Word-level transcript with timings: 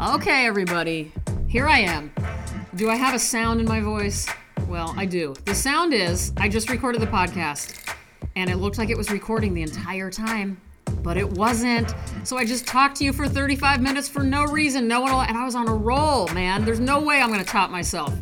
Okay, 0.00 0.46
everybody, 0.46 1.10
here 1.48 1.66
I 1.66 1.80
am. 1.80 2.12
Do 2.76 2.88
I 2.88 2.94
have 2.94 3.16
a 3.16 3.18
sound 3.18 3.60
in 3.60 3.66
my 3.66 3.80
voice? 3.80 4.28
Well, 4.68 4.94
I 4.96 5.04
do. 5.04 5.34
The 5.44 5.56
sound 5.56 5.92
is 5.92 6.32
I 6.36 6.48
just 6.48 6.70
recorded 6.70 7.02
the 7.02 7.08
podcast 7.08 7.92
and 8.36 8.48
it 8.48 8.58
looked 8.58 8.78
like 8.78 8.90
it 8.90 8.96
was 8.96 9.10
recording 9.10 9.54
the 9.54 9.62
entire 9.62 10.08
time, 10.08 10.60
but 11.02 11.16
it 11.16 11.28
wasn't. 11.28 11.96
So 12.22 12.38
I 12.38 12.44
just 12.44 12.64
talked 12.64 12.94
to 12.98 13.04
you 13.04 13.12
for 13.12 13.26
35 13.26 13.82
minutes 13.82 14.08
for 14.08 14.22
no 14.22 14.44
reason. 14.44 14.86
No 14.86 15.00
one 15.00 15.10
will, 15.10 15.22
and 15.22 15.36
I 15.36 15.44
was 15.44 15.56
on 15.56 15.66
a 15.66 15.74
roll, 15.74 16.28
man. 16.28 16.64
There's 16.64 16.78
no 16.78 17.00
way 17.00 17.20
I'm 17.20 17.30
going 17.32 17.44
to 17.44 17.50
top 17.50 17.68
myself. 17.68 18.14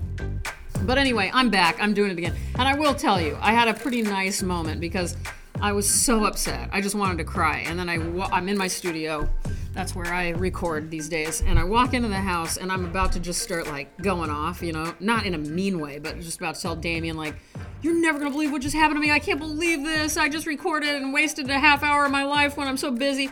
But 0.84 0.96
anyway, 0.96 1.30
I'm 1.34 1.50
back. 1.50 1.76
I'm 1.78 1.92
doing 1.92 2.10
it 2.10 2.16
again. 2.16 2.34
And 2.54 2.66
I 2.66 2.74
will 2.74 2.94
tell 2.94 3.20
you, 3.20 3.36
I 3.42 3.52
had 3.52 3.68
a 3.68 3.74
pretty 3.74 4.00
nice 4.00 4.42
moment 4.42 4.80
because 4.80 5.14
I 5.60 5.72
was 5.72 5.86
so 5.86 6.24
upset. 6.24 6.70
I 6.72 6.80
just 6.80 6.94
wanted 6.94 7.18
to 7.18 7.24
cry. 7.24 7.64
And 7.66 7.78
then 7.78 7.90
I, 7.90 7.96
I'm 8.30 8.48
in 8.48 8.56
my 8.56 8.66
studio. 8.66 9.28
That's 9.76 9.94
where 9.94 10.06
I 10.06 10.30
record 10.30 10.90
these 10.90 11.06
days. 11.06 11.42
And 11.42 11.58
I 11.58 11.64
walk 11.64 11.92
into 11.92 12.08
the 12.08 12.14
house 12.14 12.56
and 12.56 12.72
I'm 12.72 12.86
about 12.86 13.12
to 13.12 13.20
just 13.20 13.42
start 13.42 13.66
like 13.66 13.94
going 13.98 14.30
off, 14.30 14.62
you 14.62 14.72
know, 14.72 14.94
not 15.00 15.26
in 15.26 15.34
a 15.34 15.38
mean 15.38 15.78
way, 15.78 15.98
but 15.98 16.18
just 16.18 16.38
about 16.38 16.54
to 16.54 16.62
tell 16.62 16.74
Damien, 16.74 17.14
like, 17.14 17.36
you're 17.82 17.92
never 17.92 18.18
gonna 18.18 18.30
believe 18.30 18.50
what 18.50 18.62
just 18.62 18.74
happened 18.74 18.96
to 18.96 19.00
me. 19.02 19.12
I 19.12 19.18
can't 19.18 19.38
believe 19.38 19.84
this. 19.84 20.16
I 20.16 20.30
just 20.30 20.46
recorded 20.46 20.94
and 20.94 21.12
wasted 21.12 21.50
a 21.50 21.58
half 21.58 21.82
hour 21.82 22.06
of 22.06 22.10
my 22.10 22.24
life 22.24 22.56
when 22.56 22.66
I'm 22.66 22.78
so 22.78 22.90
busy. 22.90 23.28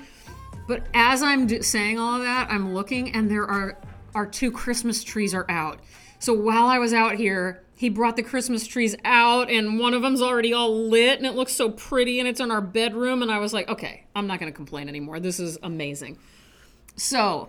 But 0.69 0.85
as 0.93 1.23
I'm 1.23 1.47
do- 1.47 1.63
saying 1.63 1.99
all 1.99 2.17
of 2.17 2.23
that, 2.25 2.51
I'm 2.51 2.75
looking 2.75 3.15
and 3.15 3.31
there 3.31 3.51
are 3.51 3.79
our 4.15 4.27
two 4.27 4.53
Christmas 4.53 5.03
trees 5.03 5.33
are 5.33 5.47
out. 5.49 5.81
So 6.19 6.35
while 6.35 6.67
I 6.67 6.79
was 6.79 6.93
out 6.93 7.15
here, 7.15 7.65
he 7.75 7.89
brought 7.89 8.17
the 8.17 8.23
Christmas 8.23 8.67
trees 8.67 8.95
out, 9.05 9.51
and 9.51 9.79
one 9.79 9.95
of 9.95 10.03
them's 10.03 10.23
already 10.23 10.53
all 10.53 10.89
lit, 10.89 11.19
and 11.19 11.27
it 11.27 11.35
looks 11.35 11.53
so 11.53 11.71
pretty, 11.71 12.21
and 12.21 12.29
it's 12.29 12.41
in 12.41 12.51
our 12.51 12.61
bedroom. 12.61 13.21
And 13.21 13.33
I 13.33 13.39
was 13.39 13.53
like, 13.53 13.69
okay, 13.69 14.05
I'm 14.15 14.27
not 14.27 14.39
going 14.39 14.51
to 14.51 14.57
complain 14.57 14.89
anymore. 14.89 15.19
This 15.19 15.41
is 15.41 15.59
amazing. 15.63 16.19
So, 16.97 17.49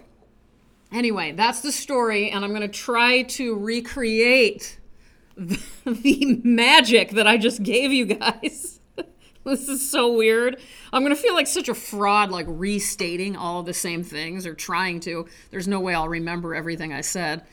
anyway, 0.91 1.33
that's 1.33 1.61
the 1.61 1.71
story, 1.71 2.29
and 2.29 2.43
I'm 2.43 2.51
going 2.51 2.61
to 2.61 2.67
try 2.67 3.23
to 3.23 3.55
recreate 3.55 4.79
the, 5.35 5.61
the 5.85 6.41
magic 6.43 7.11
that 7.11 7.27
I 7.27 7.37
just 7.37 7.63
gave 7.63 7.91
you 7.91 8.05
guys. 8.05 8.79
this 9.43 9.67
is 9.67 9.89
so 9.89 10.11
weird. 10.11 10.59
I'm 10.91 11.03
going 11.03 11.15
to 11.15 11.21
feel 11.21 11.33
like 11.33 11.47
such 11.47 11.69
a 11.69 11.75
fraud, 11.75 12.31
like 12.31 12.47
restating 12.49 13.35
all 13.35 13.63
the 13.63 13.73
same 13.73 14.03
things 14.03 14.45
or 14.45 14.53
trying 14.53 14.99
to. 15.01 15.27
There's 15.51 15.67
no 15.67 15.79
way 15.79 15.93
I'll 15.93 16.09
remember 16.09 16.55
everything 16.55 16.93
I 16.93 17.01
said 17.01 17.43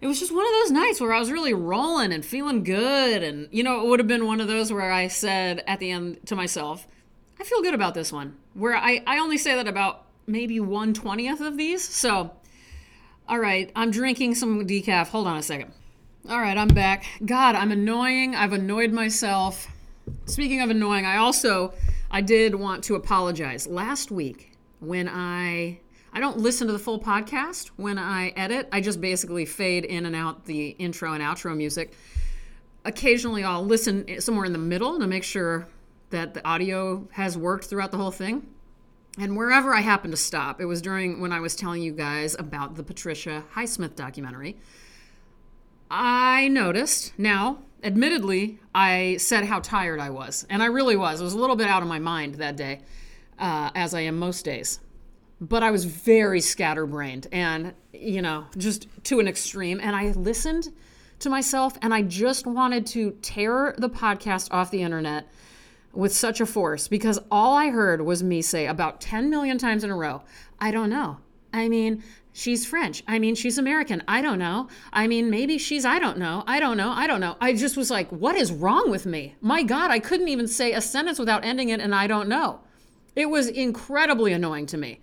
it 0.00 0.06
was 0.06 0.20
just 0.20 0.32
one 0.32 0.46
of 0.46 0.52
those 0.52 0.70
nights 0.70 1.00
where 1.00 1.12
I 1.12 1.18
was 1.18 1.32
really 1.32 1.54
rolling 1.54 2.12
and 2.12 2.24
feeling 2.24 2.62
good. 2.62 3.22
And, 3.22 3.48
you 3.50 3.62
know, 3.62 3.80
it 3.80 3.88
would 3.88 3.98
have 3.98 4.06
been 4.06 4.26
one 4.26 4.40
of 4.40 4.46
those 4.46 4.72
where 4.72 4.92
I 4.92 5.08
said 5.08 5.64
at 5.66 5.80
the 5.80 5.90
end 5.90 6.24
to 6.26 6.36
myself, 6.36 6.86
I 7.40 7.44
feel 7.44 7.62
good 7.62 7.74
about 7.74 7.94
this 7.94 8.12
one. 8.12 8.36
Where 8.54 8.76
I, 8.76 9.02
I 9.06 9.18
only 9.18 9.38
say 9.38 9.54
that 9.56 9.66
about 9.66 10.04
maybe 10.28 10.60
120th 10.60 11.40
of 11.40 11.56
these. 11.56 11.82
So, 11.82 12.30
all 13.28 13.38
right, 13.38 13.72
I'm 13.74 13.90
drinking 13.90 14.34
some 14.34 14.66
decaf. 14.66 15.08
Hold 15.08 15.26
on 15.26 15.36
a 15.36 15.42
second. 15.42 15.72
All 16.28 16.40
right, 16.40 16.56
I'm 16.56 16.68
back. 16.68 17.06
God, 17.24 17.54
I'm 17.54 17.72
annoying. 17.72 18.34
I've 18.34 18.52
annoyed 18.52 18.92
myself. 18.92 19.66
Speaking 20.26 20.60
of 20.60 20.70
annoying, 20.70 21.06
I 21.06 21.16
also 21.16 21.72
I 22.10 22.20
did 22.20 22.54
want 22.54 22.84
to 22.84 22.94
apologize. 22.94 23.66
Last 23.66 24.10
week 24.10 24.52
when 24.80 25.08
I 25.08 25.80
I 26.12 26.20
don't 26.20 26.38
listen 26.38 26.66
to 26.66 26.72
the 26.72 26.78
full 26.78 26.98
podcast 26.98 27.68
when 27.76 27.98
I 27.98 28.28
edit. 28.30 28.68
I 28.72 28.80
just 28.80 29.00
basically 29.00 29.44
fade 29.44 29.84
in 29.84 30.06
and 30.06 30.16
out 30.16 30.46
the 30.46 30.70
intro 30.70 31.12
and 31.12 31.22
outro 31.22 31.56
music. 31.56 31.92
Occasionally, 32.84 33.44
I'll 33.44 33.64
listen 33.64 34.20
somewhere 34.20 34.46
in 34.46 34.52
the 34.52 34.58
middle 34.58 34.98
to 34.98 35.06
make 35.06 35.24
sure 35.24 35.68
that 36.10 36.32
the 36.32 36.46
audio 36.46 37.06
has 37.12 37.36
worked 37.36 37.66
throughout 37.66 37.90
the 37.90 37.98
whole 37.98 38.10
thing. 38.10 38.46
And 39.18 39.36
wherever 39.36 39.74
I 39.74 39.80
happened 39.80 40.12
to 40.12 40.16
stop, 40.16 40.60
it 40.60 40.66
was 40.66 40.80
during 40.80 41.20
when 41.20 41.32
I 41.32 41.40
was 41.40 41.56
telling 41.56 41.82
you 41.82 41.92
guys 41.92 42.36
about 42.38 42.76
the 42.76 42.82
Patricia 42.82 43.44
Highsmith 43.54 43.96
documentary. 43.96 44.56
I 45.90 46.48
noticed 46.48 47.12
now, 47.18 47.58
admittedly, 47.82 48.60
I 48.74 49.16
said 49.18 49.44
how 49.44 49.60
tired 49.60 50.00
I 50.00 50.10
was. 50.10 50.46
And 50.48 50.62
I 50.62 50.66
really 50.66 50.96
was. 50.96 51.20
I 51.20 51.24
was 51.24 51.32
a 51.32 51.38
little 51.38 51.56
bit 51.56 51.68
out 51.68 51.82
of 51.82 51.88
my 51.88 51.98
mind 51.98 52.36
that 52.36 52.56
day, 52.56 52.80
uh, 53.38 53.70
as 53.74 53.94
I 53.94 54.00
am 54.00 54.18
most 54.18 54.44
days 54.44 54.80
but 55.40 55.62
I 55.62 55.70
was 55.70 55.84
very 55.84 56.40
scatterbrained 56.40 57.28
and, 57.32 57.74
you 57.92 58.22
know, 58.22 58.46
just 58.56 58.88
to 59.04 59.20
an 59.20 59.28
extreme. 59.28 59.80
And 59.80 59.94
I 59.94 60.10
listened 60.12 60.68
to 61.20 61.30
myself 61.30 61.76
and 61.82 61.94
I 61.94 62.02
just 62.02 62.46
wanted 62.46 62.86
to 62.86 63.12
tear 63.22 63.74
the 63.78 63.88
podcast 63.88 64.48
off 64.50 64.70
the 64.70 64.82
internet 64.82 65.28
with 65.92 66.12
such 66.12 66.40
a 66.40 66.46
force 66.46 66.88
because 66.88 67.18
all 67.30 67.56
I 67.56 67.70
heard 67.70 68.02
was 68.02 68.22
me 68.22 68.42
say 68.42 68.66
about 68.66 69.00
10 69.00 69.30
million 69.30 69.58
times 69.58 69.84
in 69.84 69.90
a 69.90 69.96
row, 69.96 70.22
I 70.60 70.70
don't 70.70 70.90
know. 70.90 71.18
I 71.52 71.68
mean, 71.68 72.02
she's 72.32 72.66
French. 72.66 73.02
I 73.06 73.18
mean, 73.18 73.34
she's 73.34 73.58
American. 73.58 74.02
I 74.06 74.22
don't 74.22 74.38
know. 74.38 74.68
I 74.92 75.06
mean, 75.06 75.30
maybe 75.30 75.58
she's, 75.58 75.84
I 75.84 75.98
don't 75.98 76.18
know. 76.18 76.44
I 76.46 76.60
don't 76.60 76.76
know. 76.76 76.90
I 76.90 77.06
don't 77.06 77.20
know. 77.20 77.36
I 77.40 77.54
just 77.54 77.76
was 77.76 77.90
like, 77.90 78.10
what 78.10 78.36
is 78.36 78.52
wrong 78.52 78.90
with 78.90 79.06
me? 79.06 79.34
My 79.40 79.62
God, 79.62 79.90
I 79.90 79.98
couldn't 79.98 80.28
even 80.28 80.46
say 80.46 80.72
a 80.72 80.80
sentence 80.80 81.18
without 81.18 81.44
ending 81.44 81.70
it, 81.70 81.80
and 81.80 81.94
I 81.94 82.06
don't 82.06 82.28
know. 82.28 82.60
It 83.16 83.30
was 83.30 83.48
incredibly 83.48 84.32
annoying 84.32 84.66
to 84.66 84.78
me. 84.78 85.00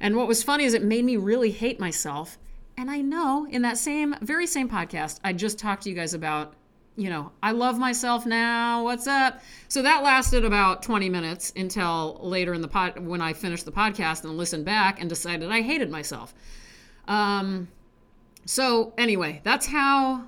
And 0.00 0.16
what 0.16 0.26
was 0.26 0.42
funny 0.42 0.64
is 0.64 0.74
it 0.74 0.82
made 0.82 1.04
me 1.04 1.16
really 1.16 1.52
hate 1.52 1.78
myself. 1.78 2.38
And 2.76 2.90
I 2.90 3.00
know 3.00 3.46
in 3.48 3.62
that 3.62 3.78
same, 3.78 4.16
very 4.20 4.46
same 4.46 4.68
podcast, 4.68 5.20
I 5.22 5.32
just 5.32 5.58
talked 5.58 5.84
to 5.84 5.90
you 5.90 5.94
guys 5.94 6.14
about, 6.14 6.54
you 6.96 7.08
know, 7.08 7.32
I 7.42 7.52
love 7.52 7.78
myself 7.78 8.26
now. 8.26 8.84
What's 8.84 9.06
up? 9.06 9.40
So 9.68 9.82
that 9.82 10.02
lasted 10.02 10.44
about 10.44 10.82
20 10.82 11.08
minutes 11.08 11.52
until 11.56 12.18
later 12.22 12.52
in 12.52 12.60
the 12.60 12.68
pod 12.68 12.98
when 12.98 13.22
I 13.22 13.32
finished 13.32 13.64
the 13.64 13.72
podcast 13.72 14.24
and 14.24 14.36
listened 14.36 14.64
back 14.64 15.00
and 15.00 15.08
decided 15.08 15.50
I 15.50 15.62
hated 15.62 15.90
myself. 15.90 16.34
Um, 17.08 17.68
so 18.44 18.92
anyway, 18.98 19.40
that's 19.44 19.66
how 19.66 20.24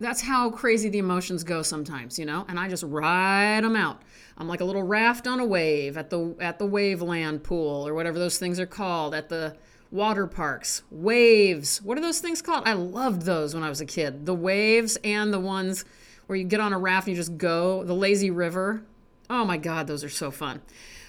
that's 0.00 0.20
how 0.20 0.50
crazy 0.50 0.88
the 0.88 0.98
emotions 0.98 1.44
go 1.44 1.62
sometimes, 1.62 2.18
you 2.18 2.26
know? 2.26 2.44
And 2.48 2.58
I 2.58 2.68
just 2.68 2.82
ride 2.82 3.62
them 3.62 3.76
out. 3.76 4.02
I'm 4.36 4.48
like 4.48 4.60
a 4.60 4.64
little 4.64 4.82
raft 4.82 5.28
on 5.28 5.38
a 5.38 5.46
wave 5.46 5.96
at 5.96 6.10
the 6.10 6.34
at 6.40 6.58
the 6.58 6.66
Waveland 6.66 7.44
pool 7.44 7.86
or 7.86 7.94
whatever 7.94 8.18
those 8.18 8.38
things 8.38 8.58
are 8.58 8.66
called 8.66 9.14
at 9.14 9.28
the 9.28 9.56
water 9.94 10.26
parks. 10.26 10.82
Waves. 10.90 11.80
What 11.80 11.96
are 11.96 12.00
those 12.00 12.18
things 12.18 12.42
called? 12.42 12.64
I 12.66 12.72
loved 12.72 13.22
those 13.22 13.54
when 13.54 13.62
I 13.62 13.68
was 13.68 13.80
a 13.80 13.86
kid. 13.86 14.26
The 14.26 14.34
waves 14.34 14.98
and 15.04 15.32
the 15.32 15.38
ones 15.38 15.84
where 16.26 16.36
you 16.36 16.44
get 16.44 16.58
on 16.58 16.72
a 16.72 16.78
raft 16.78 17.06
and 17.06 17.16
you 17.16 17.20
just 17.20 17.38
go, 17.38 17.84
the 17.84 17.94
lazy 17.94 18.28
river. 18.28 18.82
Oh 19.30 19.44
my 19.44 19.56
god, 19.56 19.86
those 19.86 20.02
are 20.02 20.08
so 20.08 20.32
fun. 20.32 20.62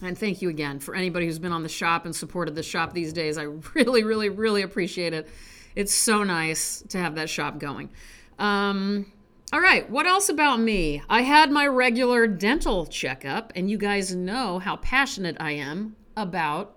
And 0.00 0.16
thank 0.16 0.40
you 0.40 0.48
again 0.48 0.78
for 0.78 0.94
anybody 0.94 1.26
who's 1.26 1.40
been 1.40 1.50
on 1.50 1.64
the 1.64 1.68
shop 1.68 2.04
and 2.04 2.14
supported 2.14 2.54
the 2.54 2.62
shop 2.62 2.92
these 2.92 3.12
days. 3.12 3.38
I 3.38 3.42
really, 3.74 4.04
really, 4.04 4.28
really 4.28 4.62
appreciate 4.62 5.12
it. 5.12 5.28
It's 5.74 5.92
so 5.92 6.22
nice 6.22 6.84
to 6.90 6.98
have 6.98 7.16
that 7.16 7.28
shop 7.28 7.58
going. 7.58 7.90
Um, 8.38 9.12
all 9.50 9.60
right, 9.60 9.88
what 9.88 10.06
else 10.06 10.28
about 10.28 10.60
me? 10.60 11.02
I 11.08 11.22
had 11.22 11.50
my 11.50 11.66
regular 11.66 12.26
dental 12.26 12.84
checkup, 12.84 13.50
and 13.56 13.70
you 13.70 13.78
guys 13.78 14.14
know 14.14 14.58
how 14.58 14.76
passionate 14.76 15.38
I 15.40 15.52
am 15.52 15.96
about 16.16 16.76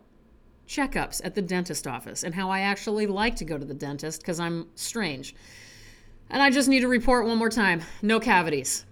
checkups 0.67 1.19
at 1.25 1.35
the 1.35 1.41
dentist 1.41 1.85
office 1.85 2.23
and 2.23 2.33
how 2.33 2.49
I 2.49 2.61
actually 2.61 3.07
like 3.07 3.35
to 3.37 3.45
go 3.45 3.57
to 3.57 3.65
the 3.65 3.73
dentist 3.73 4.21
because 4.21 4.39
I'm 4.39 4.67
strange. 4.75 5.35
And 6.29 6.41
I 6.41 6.49
just 6.49 6.69
need 6.69 6.79
to 6.79 6.87
report 6.87 7.27
one 7.27 7.37
more 7.37 7.49
time 7.49 7.81
no 8.01 8.21
cavities. 8.21 8.85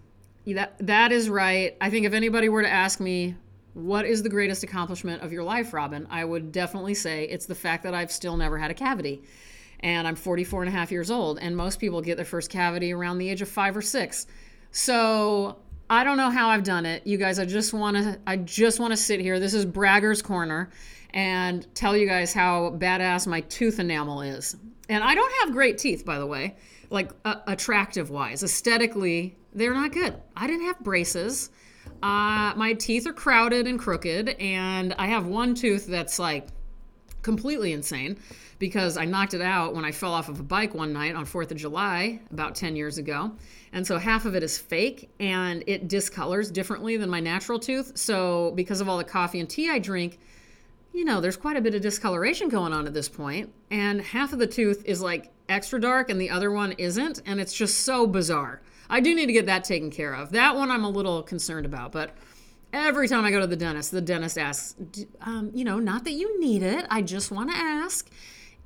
That, 0.46 0.76
that 0.86 1.14
is 1.14 1.30
right. 1.30 1.78
I 1.80 1.90
think 1.90 2.06
if 2.06 2.12
anybody 2.12 2.50
were 2.50 2.64
to 2.64 2.70
ask 2.70 3.00
me, 3.00 3.36
what 3.76 4.06
is 4.06 4.24
the 4.24 4.30
greatest 4.30 4.64
accomplishment 4.64 5.22
of 5.22 5.32
your 5.32 5.44
life, 5.44 5.74
Robyn? 5.74 6.06
I 6.10 6.26
would 6.26 6.52
definitely 6.52 6.96
say 6.96 7.24
it's 7.26 7.46
the 7.46 7.56
fact 7.56 7.84
that 7.84 7.94
I've 7.94 8.12
still 8.12 8.36
never 8.36 8.58
had 8.58 8.72
a 8.72 8.74
cavity. 8.74 9.22
And 9.82 10.08
I'm 10.08 10.16
44 10.16 10.64
and 10.64 10.70
a 10.70 10.72
half 10.72 10.92
years 10.92 11.10
old, 11.10 11.40
and 11.40 11.56
most 11.56 11.80
people 11.80 12.02
get 12.02 12.18
their 12.18 12.26
first 12.26 12.50
cavity 12.50 12.92
around 12.92 13.18
the 13.18 13.30
age 13.30 13.42
of 13.42 13.48
five 13.48 13.78
or 13.78 13.82
six. 13.82 14.28
So 14.72 15.58
I 15.90 16.04
don't 16.04 16.18
know 16.18 16.30
how 16.30 16.50
I've 16.50 16.64
done 16.64 16.86
it. 16.86 17.08
You 17.08 17.18
guys, 17.18 17.40
I 17.40 17.46
just 17.46 17.74
want 17.74 17.98
to 17.98 18.20
I 18.28 18.38
just 18.38 18.80
want 18.80 18.92
to 18.92 18.98
sit 18.98 19.20
here. 19.20 19.40
This 19.40 19.54
is 19.54 19.66
Bragger's 19.66 20.22
Corner 20.22 20.70
and 21.12 21.66
tell 21.76 21.98
you 21.98 22.08
guys 22.08 22.34
how 22.34 22.72
badass 22.78 23.26
my 23.26 23.42
tooth 23.42 23.80
enamel 23.80 24.22
is. 24.22 24.56
And 24.90 25.04
I 25.04 25.16
don't 25.16 25.34
have 25.42 25.52
great 25.52 25.78
teeth, 25.78 26.06
by 26.06 26.20
the 26.20 26.26
way, 26.26 26.58
like 26.90 27.12
uh, 27.26 27.36
attractive 27.48 28.10
wise. 28.10 28.44
Aesthetically, 28.44 29.38
they're 29.54 29.74
not 29.74 29.92
good. 29.92 30.16
I 30.36 30.48
didn't 30.48 30.66
have 30.66 30.80
braces. 30.80 31.50
Uh, 32.04 32.54
my 32.56 32.76
teeth 32.78 33.08
are 33.08 33.14
crowded 33.14 33.68
and 33.68 33.80
crooked, 33.80 34.30
and 34.40 34.94
I 34.98 35.08
have 35.08 35.26
one 35.26 35.56
tooth 35.56 35.88
that's 35.88 36.20
like 36.20 36.48
completely 37.30 37.74
insane 37.74 38.18
because 38.58 38.98
I 38.98 39.06
knocked 39.06 39.36
it 39.36 39.42
out 39.42 39.76
when 39.76 39.86
I 39.86 39.92
fell 39.92 40.14
off 40.14 40.30
of 40.30 40.40
a 40.40 40.44
bike 40.44 40.74
one 40.74 40.92
night 40.92 41.14
on 41.14 41.28
4th 41.28 41.52
of 41.52 41.58
July 41.58 42.20
about 42.32 42.56
10 42.56 42.76
years 42.76 42.98
ago. 42.98 43.32
And 43.72 43.86
so 43.86 44.00
half 44.00 44.26
of 44.26 44.36
it 44.36 44.42
is 44.42 44.58
fake 44.58 45.12
and 45.20 45.64
it 45.68 45.88
discolors 45.88 46.52
differently 46.52 46.98
than 46.98 47.08
my 47.08 47.20
natural 47.20 47.60
tooth. 47.60 47.92
So, 47.96 48.52
because 48.56 48.82
of 48.82 48.90
all 48.90 48.98
the 48.98 49.04
coffee 49.04 49.40
and 49.40 49.48
tea 49.48 49.70
I 49.70 49.78
drink, 49.78 50.18
you 50.92 51.06
know, 51.06 51.22
there's 51.22 51.38
quite 51.38 51.56
a 51.56 51.62
bit 51.62 51.76
of 51.76 51.84
discoloration 51.84 52.50
going 52.50 52.74
on 52.74 52.88
at 52.88 52.96
this 52.96 53.08
point, 53.08 53.54
and 53.70 54.02
half 54.02 54.34
of 54.34 54.40
the 54.40 54.48
tooth 54.48 54.84
is 54.86 55.02
like 55.04 55.32
extra 55.48 55.80
dark 55.80 56.10
and 56.10 56.20
the 56.20 56.32
other 56.32 56.52
one 56.52 56.72
isn't, 56.74 57.22
and 57.28 57.40
it's 57.40 57.54
just 57.54 57.82
so 57.82 58.08
bizarre. 58.08 58.60
I 58.90 59.02
do 59.02 59.14
need 59.14 59.28
to 59.28 59.34
get 59.34 59.46
that 59.46 59.64
taken 59.64 59.92
care 59.92 60.16
of. 60.16 60.32
That 60.32 60.56
one 60.56 60.72
I'm 60.72 60.84
a 60.84 60.90
little 60.90 61.22
concerned 61.22 61.68
about, 61.68 61.92
but 61.92 62.16
every 62.74 63.08
time 63.08 63.26
I 63.26 63.32
go 63.32 63.40
to 63.40 63.48
the 63.48 63.56
dentist, 63.56 63.92
the 63.92 64.02
dentist 64.02 64.38
asks, 64.38 64.76
um, 65.22 65.52
you 65.54 65.64
know, 65.64 65.80
not 65.80 66.04
that 66.06 66.14
you 66.14 66.40
need 66.40 66.64
it, 66.64 66.86
I 66.90 67.02
just 67.02 67.32
want 67.32 67.50
to 67.52 67.56
ask 67.56 68.10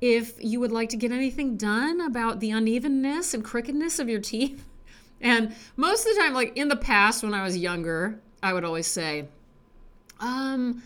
if 0.00 0.34
you 0.42 0.60
would 0.60 0.72
like 0.72 0.90
to 0.90 0.96
get 0.96 1.12
anything 1.12 1.56
done 1.56 2.00
about 2.00 2.40
the 2.40 2.50
unevenness 2.50 3.34
and 3.34 3.44
crookedness 3.44 3.98
of 3.98 4.08
your 4.08 4.20
teeth. 4.20 4.64
And 5.20 5.54
most 5.76 6.06
of 6.06 6.14
the 6.14 6.20
time, 6.20 6.34
like 6.34 6.54
in 6.54 6.68
the 6.68 6.76
past 6.76 7.22
when 7.22 7.32
I 7.32 7.42
was 7.44 7.56
younger, 7.56 8.20
I 8.42 8.52
would 8.52 8.62
always 8.62 8.86
say, 8.86 9.26
um, 10.20 10.82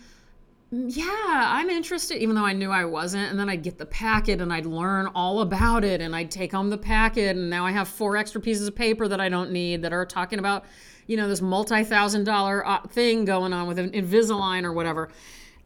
yeah, 0.71 1.03
I'm 1.47 1.69
interested, 1.69 2.21
even 2.21 2.35
though 2.35 2.45
I 2.45 2.53
knew 2.53 2.69
I 2.71 2.85
wasn't. 2.85 3.31
And 3.31 3.39
then 3.39 3.49
I'd 3.49 3.63
get 3.63 3.77
the 3.77 3.87
packet 3.87 4.39
and 4.39 4.53
I'd 4.53 4.67
learn 4.67 5.07
all 5.07 5.41
about 5.41 5.83
it 5.83 5.99
and 5.99 6.15
I'd 6.15 6.29
take 6.29 6.51
home 6.51 6.69
the 6.69 6.77
packet. 6.77 7.35
And 7.35 7.49
now 7.49 7.65
I 7.65 7.71
have 7.71 7.87
four 7.87 8.17
extra 8.17 8.39
pieces 8.39 8.67
of 8.67 8.75
paper 8.75 9.07
that 9.07 9.19
I 9.19 9.29
don't 9.29 9.51
need 9.51 9.81
that 9.81 9.93
are 9.93 10.05
talking 10.05 10.37
about, 10.37 10.65
you 11.09 11.17
know, 11.17 11.27
this 11.27 11.41
multi 11.41 11.83
thousand 11.83 12.23
dollar 12.23 12.65
uh, 12.65 12.81
thing 12.83 13.25
going 13.25 13.51
on 13.51 13.67
with 13.67 13.79
an 13.79 13.89
Invisalign 13.89 14.63
or 14.63 14.71
whatever. 14.71 15.09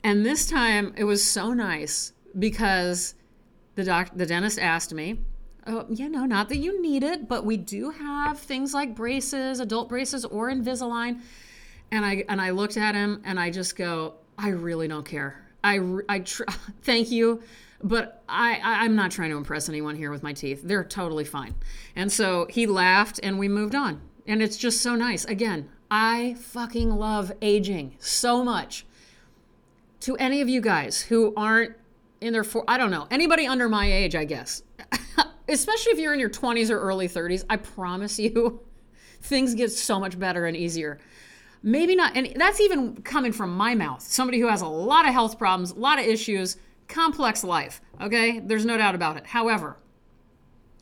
And 0.01 0.25
this 0.25 0.47
time 0.47 0.93
it 0.95 1.03
was 1.03 1.21
so 1.21 1.51
nice 1.51 2.13
because 2.39 3.13
the 3.75 3.83
doc, 3.83 4.11
the 4.15 4.25
dentist 4.25 4.57
asked 4.57 4.93
me, 4.93 5.19
oh, 5.67 5.85
you 5.89 6.07
know, 6.07 6.25
not 6.25 6.47
that 6.47 6.59
you 6.59 6.81
need 6.81 7.03
it, 7.03 7.27
but 7.27 7.43
we 7.43 7.57
do 7.57 7.89
have 7.89 8.39
things 8.39 8.73
like 8.73 8.95
braces, 8.95 9.59
adult 9.59 9.89
braces 9.89 10.23
or 10.23 10.49
Invisalign. 10.49 11.19
And 11.91 12.05
I 12.05 12.23
and 12.29 12.39
I 12.39 12.51
looked 12.51 12.77
at 12.77 12.95
him 12.95 13.21
and 13.25 13.37
I 13.37 13.49
just 13.51 13.75
go, 13.75 14.13
I 14.37 14.49
really 14.49 14.87
don't 14.87 15.05
care. 15.05 15.45
I, 15.61 15.81
I 16.07 16.19
tr- 16.19 16.43
thank 16.83 17.11
you, 17.11 17.43
but 17.83 18.23
I, 18.29 18.61
I 18.63 18.85
I'm 18.85 18.95
not 18.95 19.11
trying 19.11 19.31
to 19.31 19.37
impress 19.37 19.67
anyone 19.67 19.97
here 19.97 20.09
with 20.09 20.23
my 20.23 20.31
teeth. 20.31 20.61
They're 20.63 20.85
totally 20.85 21.25
fine. 21.25 21.53
And 21.97 22.09
so 22.09 22.47
he 22.49 22.65
laughed 22.65 23.19
and 23.21 23.37
we 23.37 23.49
moved 23.49 23.75
on. 23.75 23.99
And 24.27 24.41
it's 24.41 24.57
just 24.57 24.81
so 24.81 24.95
nice. 24.95 25.25
Again, 25.25 25.69
I 25.91 26.35
fucking 26.39 26.89
love 26.89 27.31
aging 27.41 27.95
so 27.99 28.43
much. 28.43 28.85
To 30.01 30.17
any 30.17 30.41
of 30.41 30.49
you 30.49 30.59
guys 30.59 31.01
who 31.01 31.33
aren't 31.35 31.75
in 32.19 32.33
their 32.33 32.43
four, 32.43 32.63
I 32.67 32.77
don't 32.77 32.91
know, 32.91 33.07
anybody 33.09 33.47
under 33.47 33.69
my 33.69 33.91
age, 33.91 34.15
I 34.15 34.25
guess, 34.25 34.63
especially 35.47 35.93
if 35.93 35.99
you're 35.99 36.13
in 36.13 36.19
your 36.19 36.29
20s 36.29 36.69
or 36.69 36.79
early 36.79 37.07
30s, 37.07 37.45
I 37.49 37.57
promise 37.57 38.19
you, 38.19 38.61
things 39.21 39.55
get 39.55 39.71
so 39.71 39.99
much 39.99 40.19
better 40.19 40.45
and 40.45 40.57
easier 40.57 40.99
maybe 41.63 41.95
not 41.95 42.15
and 42.15 42.33
that's 42.35 42.59
even 42.59 43.01
coming 43.01 43.31
from 43.31 43.55
my 43.55 43.73
mouth 43.73 44.01
somebody 44.01 44.39
who 44.39 44.47
has 44.47 44.61
a 44.61 44.67
lot 44.67 45.07
of 45.07 45.13
health 45.13 45.39
problems 45.39 45.71
a 45.71 45.75
lot 45.75 45.97
of 45.97 46.05
issues 46.05 46.57
complex 46.89 47.43
life 47.43 47.81
okay 48.01 48.39
there's 48.39 48.65
no 48.65 48.77
doubt 48.77 48.93
about 48.93 49.15
it 49.15 49.25
however 49.27 49.77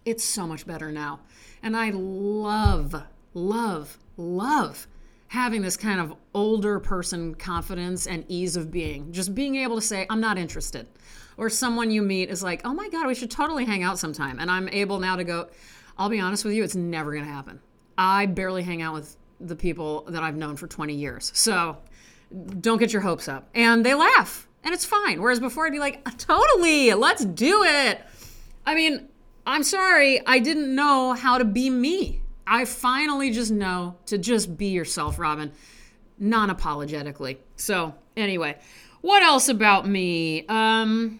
it's 0.03 0.23
so 0.23 0.47
much 0.47 0.65
better 0.65 0.91
now 0.91 1.19
and 1.61 1.77
i 1.77 1.91
love 1.91 3.03
love 3.33 3.97
love 4.17 4.87
having 5.27 5.61
this 5.61 5.77
kind 5.77 5.99
of 5.99 6.13
older 6.33 6.79
person 6.79 7.33
confidence 7.35 8.05
and 8.05 8.25
ease 8.27 8.55
of 8.55 8.71
being 8.71 9.11
just 9.11 9.33
being 9.33 9.55
able 9.55 9.75
to 9.75 9.81
say 9.81 10.05
i'm 10.09 10.19
not 10.19 10.37
interested 10.37 10.85
or 11.37 11.49
someone 11.49 11.89
you 11.89 12.01
meet 12.01 12.29
is 12.29 12.43
like 12.43 12.61
oh 12.65 12.73
my 12.73 12.89
god 12.89 13.07
we 13.07 13.15
should 13.15 13.31
totally 13.31 13.65
hang 13.65 13.83
out 13.83 13.97
sometime 13.97 14.39
and 14.39 14.51
i'm 14.51 14.67
able 14.69 14.99
now 14.99 15.15
to 15.15 15.23
go 15.23 15.47
i'll 15.97 16.09
be 16.09 16.19
honest 16.19 16.43
with 16.43 16.53
you 16.53 16.63
it's 16.63 16.75
never 16.75 17.11
going 17.13 17.23
to 17.23 17.31
happen 17.31 17.59
i 17.97 18.25
barely 18.25 18.63
hang 18.63 18.81
out 18.81 18.93
with 18.93 19.15
the 19.41 19.55
people 19.55 20.05
that 20.09 20.23
I've 20.23 20.35
known 20.35 20.55
for 20.55 20.67
20 20.67 20.93
years. 20.93 21.31
So 21.35 21.77
don't 22.59 22.77
get 22.77 22.93
your 22.93 23.01
hopes 23.01 23.27
up. 23.27 23.49
And 23.53 23.85
they 23.85 23.93
laugh, 23.93 24.47
and 24.63 24.73
it's 24.73 24.85
fine. 24.85 25.21
Whereas 25.21 25.39
before 25.39 25.65
I'd 25.65 25.71
be 25.71 25.79
like, 25.79 26.03
totally, 26.17 26.93
let's 26.93 27.25
do 27.25 27.63
it. 27.63 28.01
I 28.65 28.75
mean, 28.75 29.09
I'm 29.45 29.63
sorry, 29.63 30.25
I 30.25 30.39
didn't 30.39 30.73
know 30.73 31.13
how 31.13 31.37
to 31.37 31.45
be 31.45 31.69
me. 31.69 32.20
I 32.45 32.65
finally 32.65 33.31
just 33.31 33.51
know 33.51 33.95
to 34.07 34.17
just 34.17 34.57
be 34.57 34.67
yourself, 34.67 35.19
Robyn, 35.19 35.51
non 36.19 36.49
apologetically. 36.49 37.39
So, 37.55 37.95
anyway, 38.17 38.57
what 39.01 39.23
else 39.23 39.49
about 39.49 39.87
me? 39.87 40.45
Um, 40.47 41.19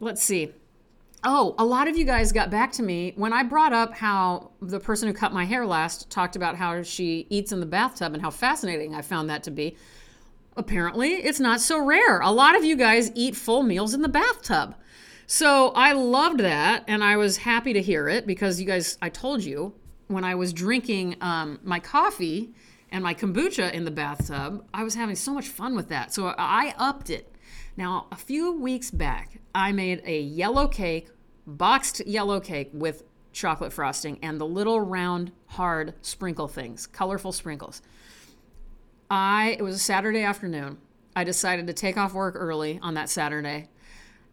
let's 0.00 0.22
see. 0.22 0.52
Oh, 1.24 1.54
a 1.58 1.64
lot 1.64 1.88
of 1.88 1.96
you 1.96 2.04
guys 2.04 2.30
got 2.30 2.50
back 2.50 2.70
to 2.72 2.82
me 2.82 3.12
when 3.16 3.32
I 3.32 3.42
brought 3.42 3.72
up 3.72 3.94
how 3.94 4.50
the 4.60 4.78
person 4.78 5.08
who 5.08 5.14
cut 5.14 5.32
my 5.32 5.44
hair 5.44 5.66
last 5.66 6.08
talked 6.10 6.36
about 6.36 6.56
how 6.56 6.82
she 6.82 7.26
eats 7.30 7.52
in 7.52 7.60
the 7.60 7.66
bathtub 7.66 8.12
and 8.12 8.22
how 8.22 8.30
fascinating 8.30 8.94
I 8.94 9.02
found 9.02 9.28
that 9.30 9.42
to 9.44 9.50
be. 9.50 9.76
Apparently, 10.56 11.14
it's 11.14 11.40
not 11.40 11.60
so 11.60 11.78
rare. 11.84 12.20
A 12.20 12.30
lot 12.30 12.56
of 12.56 12.64
you 12.64 12.76
guys 12.76 13.10
eat 13.14 13.34
full 13.34 13.62
meals 13.62 13.92
in 13.92 14.02
the 14.02 14.08
bathtub. 14.08 14.76
So 15.26 15.70
I 15.70 15.92
loved 15.92 16.40
that 16.40 16.84
and 16.86 17.02
I 17.02 17.16
was 17.16 17.38
happy 17.38 17.72
to 17.72 17.82
hear 17.82 18.08
it 18.08 18.26
because 18.26 18.60
you 18.60 18.66
guys, 18.66 18.96
I 19.02 19.08
told 19.08 19.42
you 19.42 19.74
when 20.08 20.24
I 20.24 20.34
was 20.34 20.52
drinking 20.52 21.16
um, 21.20 21.58
my 21.62 21.80
coffee 21.80 22.52
and 22.90 23.02
my 23.02 23.14
kombucha 23.14 23.72
in 23.72 23.84
the 23.84 23.90
bathtub, 23.90 24.64
I 24.72 24.84
was 24.84 24.94
having 24.94 25.16
so 25.16 25.34
much 25.34 25.48
fun 25.48 25.74
with 25.74 25.88
that. 25.88 26.12
So 26.12 26.34
I 26.38 26.74
upped 26.78 27.10
it. 27.10 27.32
Now, 27.76 28.06
a 28.10 28.16
few 28.16 28.52
weeks 28.52 28.90
back, 28.90 29.40
I 29.54 29.72
made 29.72 30.02
a 30.04 30.20
yellow 30.20 30.68
cake 30.68 31.08
boxed 31.46 32.04
yellow 32.06 32.40
cake 32.40 32.70
with 32.72 33.04
chocolate 33.32 33.72
frosting 33.72 34.18
and 34.22 34.40
the 34.40 34.46
little 34.46 34.80
round 34.80 35.30
hard 35.46 35.94
sprinkle 36.02 36.48
things, 36.48 36.86
colorful 36.86 37.32
sprinkles. 37.32 37.82
I 39.10 39.56
it 39.58 39.62
was 39.62 39.74
a 39.76 39.78
Saturday 39.78 40.22
afternoon. 40.22 40.78
I 41.14 41.24
decided 41.24 41.66
to 41.68 41.72
take 41.72 41.96
off 41.96 42.14
work 42.14 42.34
early 42.36 42.78
on 42.82 42.94
that 42.94 43.08
Saturday. 43.08 43.68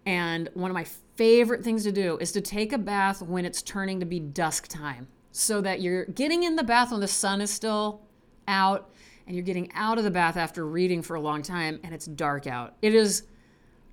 And 0.05 0.49
one 0.53 0.71
of 0.71 0.75
my 0.75 0.85
favorite 1.15 1.63
things 1.63 1.83
to 1.83 1.91
do 1.91 2.17
is 2.17 2.31
to 2.31 2.41
take 2.41 2.73
a 2.73 2.77
bath 2.77 3.21
when 3.21 3.45
it's 3.45 3.61
turning 3.61 3.99
to 3.99 4.05
be 4.05 4.19
dusk 4.19 4.67
time 4.67 5.07
so 5.33 5.59
that 5.61 5.81
you're 5.81 6.05
getting 6.05 6.43
in 6.43 6.55
the 6.55 6.63
bath 6.63 6.91
when 6.91 7.01
the 7.01 7.07
sun 7.07 7.41
is 7.41 7.49
still 7.49 8.01
out 8.47 8.89
and 9.25 9.35
you're 9.35 9.43
getting 9.43 9.71
out 9.73 9.97
of 9.97 10.03
the 10.03 10.11
bath 10.11 10.37
after 10.37 10.65
reading 10.65 11.01
for 11.01 11.15
a 11.15 11.19
long 11.19 11.41
time 11.41 11.79
and 11.83 11.93
it's 11.93 12.05
dark 12.05 12.45
out. 12.45 12.75
It 12.81 12.93
is 12.93 13.23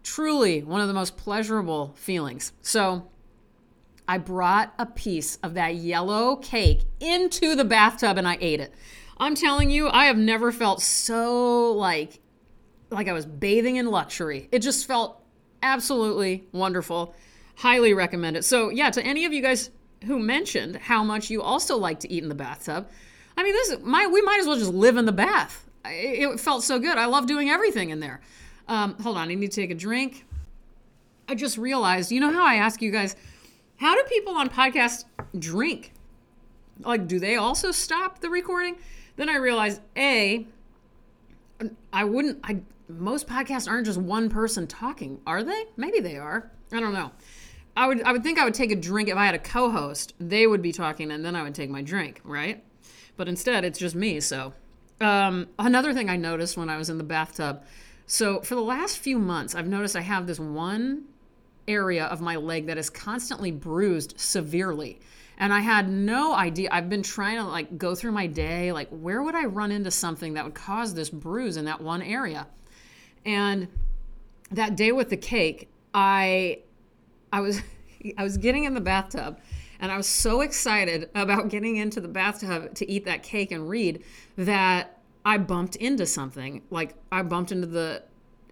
truly 0.02 0.62
one 0.62 0.82
of 0.82 0.88
the 0.88 0.94
most 0.94 1.16
pleasurable 1.16 1.94
feelings. 1.96 2.52
So 2.60 3.08
I 4.06 4.18
brought 4.18 4.74
a 4.78 4.84
piece 4.84 5.36
of 5.36 5.54
that 5.54 5.76
yellow 5.76 6.36
cake 6.36 6.82
into 7.00 7.56
the 7.56 7.64
bathtub 7.64 8.18
and 8.18 8.28
I 8.28 8.36
ate 8.40 8.60
it. 8.60 8.74
I'm 9.16 9.34
telling 9.34 9.70
you, 9.70 9.88
I 9.88 10.06
have 10.06 10.18
never 10.18 10.52
felt 10.52 10.82
so 10.82 11.72
like 11.72 12.20
like 12.90 13.08
I 13.08 13.12
was 13.12 13.24
bathing 13.24 13.76
in 13.76 13.86
luxury. 13.86 14.48
It 14.52 14.58
just 14.58 14.86
felt 14.86 15.22
absolutely 15.62 16.44
wonderful. 16.52 17.14
Highly 17.54 17.94
recommend 17.94 18.36
it. 18.36 18.44
So, 18.44 18.70
yeah, 18.70 18.90
to 18.90 19.02
any 19.02 19.24
of 19.24 19.32
you 19.32 19.42
guys 19.42 19.70
who 20.06 20.18
mentioned 20.18 20.76
how 20.76 21.04
much 21.04 21.30
you 21.30 21.42
also 21.42 21.76
like 21.76 22.00
to 22.00 22.12
eat 22.12 22.22
in 22.22 22.28
the 22.28 22.34
bathtub, 22.34 22.88
I 23.36 23.42
mean, 23.42 23.52
this 23.52 23.70
is 23.70 23.80
my 23.80 24.06
we 24.06 24.22
might 24.22 24.40
as 24.40 24.46
well 24.46 24.58
just 24.58 24.72
live 24.72 24.96
in 24.96 25.06
the 25.06 25.12
bath. 25.12 25.66
It, 25.84 26.38
felt 26.38 26.62
so 26.62 26.78
good. 26.78 26.98
I 26.98 27.06
love 27.06 27.26
doing 27.26 27.48
everything 27.48 27.90
in 27.90 28.00
there. 28.00 28.20
Um, 28.68 28.96
hold 29.02 29.16
on, 29.16 29.30
I 29.30 29.34
need 29.34 29.50
to 29.50 29.60
take 29.60 29.70
a 29.70 29.74
drink. 29.74 30.26
I 31.28 31.34
just 31.34 31.56
realized, 31.58 32.12
you 32.12 32.20
know 32.20 32.32
how 32.32 32.44
I 32.44 32.56
ask 32.56 32.82
you 32.82 32.90
guys, 32.90 33.16
how 33.76 33.94
do 33.94 34.02
people 34.08 34.34
on 34.34 34.48
podcasts 34.48 35.04
drink? 35.38 35.92
Like, 36.80 37.06
do 37.06 37.18
they 37.18 37.36
also 37.36 37.70
stop 37.70 38.20
the 38.20 38.28
recording? 38.28 38.76
Then 39.16 39.28
I 39.28 39.36
realized, 39.36 39.80
A, 39.96 40.46
I 41.92 42.04
wouldn't, 42.04 42.40
I, 42.44 42.60
most 42.88 43.26
podcasts 43.26 43.68
aren't 43.68 43.86
just 43.86 43.98
one 43.98 44.28
person 44.28 44.66
talking, 44.66 45.20
are 45.26 45.42
they? 45.42 45.64
Maybe 45.76 46.00
they 46.00 46.16
are. 46.16 46.50
I 46.72 46.80
don't 46.80 46.92
know. 46.92 47.10
I 47.76 47.86
would, 47.86 48.02
I 48.02 48.12
would 48.12 48.22
think 48.22 48.38
I 48.38 48.44
would 48.44 48.54
take 48.54 48.72
a 48.72 48.76
drink 48.76 49.08
if 49.08 49.16
I 49.16 49.26
had 49.26 49.34
a 49.34 49.38
co 49.38 49.70
host. 49.70 50.14
They 50.18 50.46
would 50.46 50.62
be 50.62 50.72
talking 50.72 51.10
and 51.10 51.24
then 51.24 51.36
I 51.36 51.42
would 51.42 51.54
take 51.54 51.70
my 51.70 51.82
drink, 51.82 52.20
right? 52.24 52.62
But 53.16 53.28
instead, 53.28 53.64
it's 53.64 53.78
just 53.78 53.94
me. 53.94 54.20
So, 54.20 54.54
um, 55.00 55.48
another 55.58 55.94
thing 55.94 56.10
I 56.10 56.16
noticed 56.16 56.56
when 56.56 56.68
I 56.68 56.76
was 56.76 56.90
in 56.90 56.98
the 56.98 57.04
bathtub. 57.04 57.62
So, 58.06 58.40
for 58.40 58.54
the 58.54 58.62
last 58.62 58.98
few 58.98 59.18
months, 59.18 59.54
I've 59.54 59.68
noticed 59.68 59.96
I 59.96 60.00
have 60.00 60.26
this 60.26 60.40
one 60.40 61.04
area 61.68 62.06
of 62.06 62.20
my 62.20 62.36
leg 62.36 62.66
that 62.66 62.78
is 62.78 62.90
constantly 62.90 63.50
bruised 63.50 64.18
severely. 64.18 65.00
And 65.38 65.54
I 65.54 65.60
had 65.60 65.88
no 65.88 66.34
idea. 66.34 66.68
I've 66.70 66.90
been 66.90 67.02
trying 67.02 67.38
to 67.38 67.44
like 67.44 67.78
go 67.78 67.94
through 67.94 68.12
my 68.12 68.26
day, 68.26 68.72
like 68.72 68.88
where 68.90 69.22
would 69.22 69.34
I 69.34 69.46
run 69.46 69.72
into 69.72 69.90
something 69.90 70.34
that 70.34 70.44
would 70.44 70.54
cause 70.54 70.92
this 70.92 71.08
bruise 71.08 71.56
in 71.56 71.64
that 71.64 71.80
one 71.80 72.02
area? 72.02 72.46
And 73.24 73.68
that 74.50 74.76
day 74.76 74.92
with 74.92 75.08
the 75.08 75.16
cake, 75.16 75.70
I 75.94 76.58
I 77.32 77.40
was 77.40 77.60
I 78.18 78.22
was 78.22 78.38
getting 78.38 78.64
in 78.64 78.74
the 78.74 78.80
bathtub 78.80 79.40
and 79.78 79.92
I 79.92 79.96
was 79.96 80.06
so 80.06 80.40
excited 80.40 81.10
about 81.14 81.48
getting 81.48 81.76
into 81.76 82.00
the 82.00 82.08
bathtub 82.08 82.74
to 82.74 82.90
eat 82.90 83.04
that 83.04 83.22
cake 83.22 83.50
and 83.50 83.68
read 83.68 84.04
that 84.36 84.98
I 85.24 85.38
bumped 85.38 85.76
into 85.76 86.06
something. 86.06 86.62
Like 86.70 86.94
I 87.12 87.22
bumped 87.22 87.52
into 87.52 87.66
the 87.66 88.02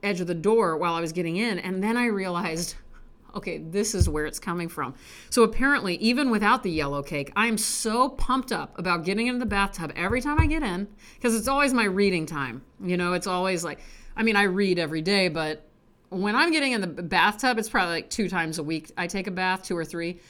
edge 0.03 0.21
of 0.21 0.27
the 0.27 0.35
door 0.35 0.77
while 0.77 0.95
I 0.95 1.01
was 1.01 1.13
getting 1.13 1.37
in 1.37 1.59
and 1.59 1.83
then 1.83 1.97
I 1.97 2.07
realized 2.07 2.77
okay, 3.35 3.59
this 3.59 3.95
is 3.95 4.09
where 4.09 4.27
it's 4.27 4.39
coming 4.39 4.69
from. 4.69 4.95
So 5.31 5.43
apparently, 5.43 5.97
even 5.97 6.31
without 6.31 6.63
the 6.63 6.71
yellow 6.71 7.03
cake, 7.03 7.31
I 7.37 7.47
am 7.47 7.59
so 7.59 8.09
pumped 8.09 8.53
up 8.53 8.77
about 8.79 9.05
getting 9.05 9.27
into 9.27 9.39
the 9.39 9.47
bathtub 9.47 9.93
every 9.95 10.21
time 10.21 10.41
I 10.41 10.47
get 10.47 10.63
in 10.63 10.89
because 11.15 11.37
it's 11.37 11.47
always 11.47 11.75
my 11.75 11.85
reading 11.85 12.27
time. 12.27 12.63
You 12.83 12.97
know, 12.97 13.13
it's 13.13 13.27
always 13.27 13.65
like, 13.65 13.81
I 14.17 14.23
mean, 14.23 14.35
I 14.35 14.45
read 14.45 14.79
every 14.79 15.03
day, 15.03 15.29
but 15.29 15.68
when 16.11 16.35
I'm 16.35 16.53
getting 16.53 16.73
in 16.73 16.81
the 16.81 16.87
bathtub, 16.87 17.59
it's 17.59 17.69
probably 17.69 17.95
like 17.95 18.11
two 18.11 18.29
times 18.29 18.59
a 18.59 18.63
week. 18.63 18.91
I 18.97 19.07
take 19.07 19.27
a 19.27 19.31
bath, 19.31 19.65
two 19.65 19.77
or 19.77 19.85
three. 19.85 20.21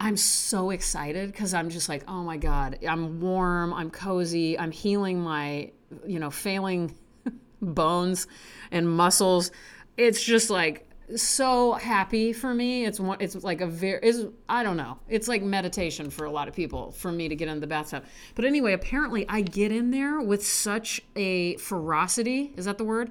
I'm 0.00 0.16
so 0.16 0.70
excited 0.70 1.32
because 1.32 1.54
I'm 1.54 1.70
just 1.70 1.88
like, 1.88 2.04
oh 2.06 2.22
my 2.22 2.36
God, 2.36 2.78
I'm 2.88 3.20
warm, 3.20 3.74
I'm 3.74 3.90
cozy, 3.90 4.58
I'm 4.58 4.70
healing 4.70 5.20
my, 5.20 5.72
you 6.06 6.20
know, 6.20 6.30
failing 6.30 6.94
bones 7.62 8.26
and 8.70 8.88
muscles. 8.88 9.50
It's 9.96 10.22
just 10.22 10.50
like 10.50 10.88
so 11.16 11.72
happy 11.72 12.32
for 12.32 12.52
me. 12.54 12.84
It's 12.84 13.00
one. 13.00 13.18
It's 13.20 13.42
like 13.42 13.60
a 13.60 13.66
very. 13.66 13.98
Is 14.02 14.26
I 14.48 14.62
don't 14.62 14.76
know. 14.76 14.98
It's 15.08 15.26
like 15.26 15.42
meditation 15.42 16.10
for 16.10 16.26
a 16.26 16.30
lot 16.30 16.48
of 16.48 16.54
people. 16.54 16.92
For 16.92 17.10
me 17.10 17.28
to 17.28 17.34
get 17.34 17.48
in 17.48 17.60
the 17.60 17.66
bathtub. 17.66 18.04
But 18.34 18.44
anyway, 18.44 18.74
apparently 18.74 19.26
I 19.28 19.40
get 19.40 19.72
in 19.72 19.90
there 19.90 20.20
with 20.20 20.46
such 20.46 21.00
a 21.16 21.56
ferocity. 21.56 22.52
Is 22.56 22.66
that 22.66 22.78
the 22.78 22.84
word? 22.84 23.10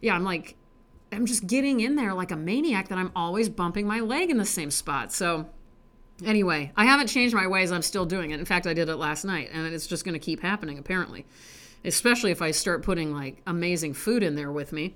Yeah, 0.00 0.14
I'm 0.14 0.24
like, 0.24 0.56
I'm 1.12 1.26
just 1.26 1.46
getting 1.46 1.80
in 1.80 1.96
there 1.96 2.14
like 2.14 2.30
a 2.30 2.36
maniac 2.36 2.88
that 2.88 2.98
I'm 2.98 3.12
always 3.16 3.48
bumping 3.48 3.86
my 3.86 4.00
leg 4.00 4.30
in 4.30 4.36
the 4.36 4.44
same 4.44 4.70
spot. 4.70 5.12
So. 5.12 5.46
Anyway, 6.22 6.70
I 6.76 6.84
haven't 6.84 7.06
changed 7.06 7.34
my 7.34 7.46
ways. 7.46 7.72
I'm 7.72 7.80
still 7.80 8.04
doing 8.04 8.30
it. 8.30 8.38
In 8.38 8.44
fact, 8.44 8.66
I 8.66 8.74
did 8.74 8.90
it 8.90 8.96
last 8.96 9.24
night, 9.24 9.48
and 9.54 9.66
it's 9.72 9.86
just 9.86 10.04
going 10.04 10.12
to 10.12 10.18
keep 10.18 10.42
happening, 10.42 10.78
apparently. 10.78 11.24
Especially 11.82 12.30
if 12.30 12.42
I 12.42 12.50
start 12.50 12.82
putting 12.82 13.14
like 13.14 13.40
amazing 13.46 13.94
food 13.94 14.22
in 14.22 14.34
there 14.34 14.52
with 14.52 14.70
me. 14.70 14.94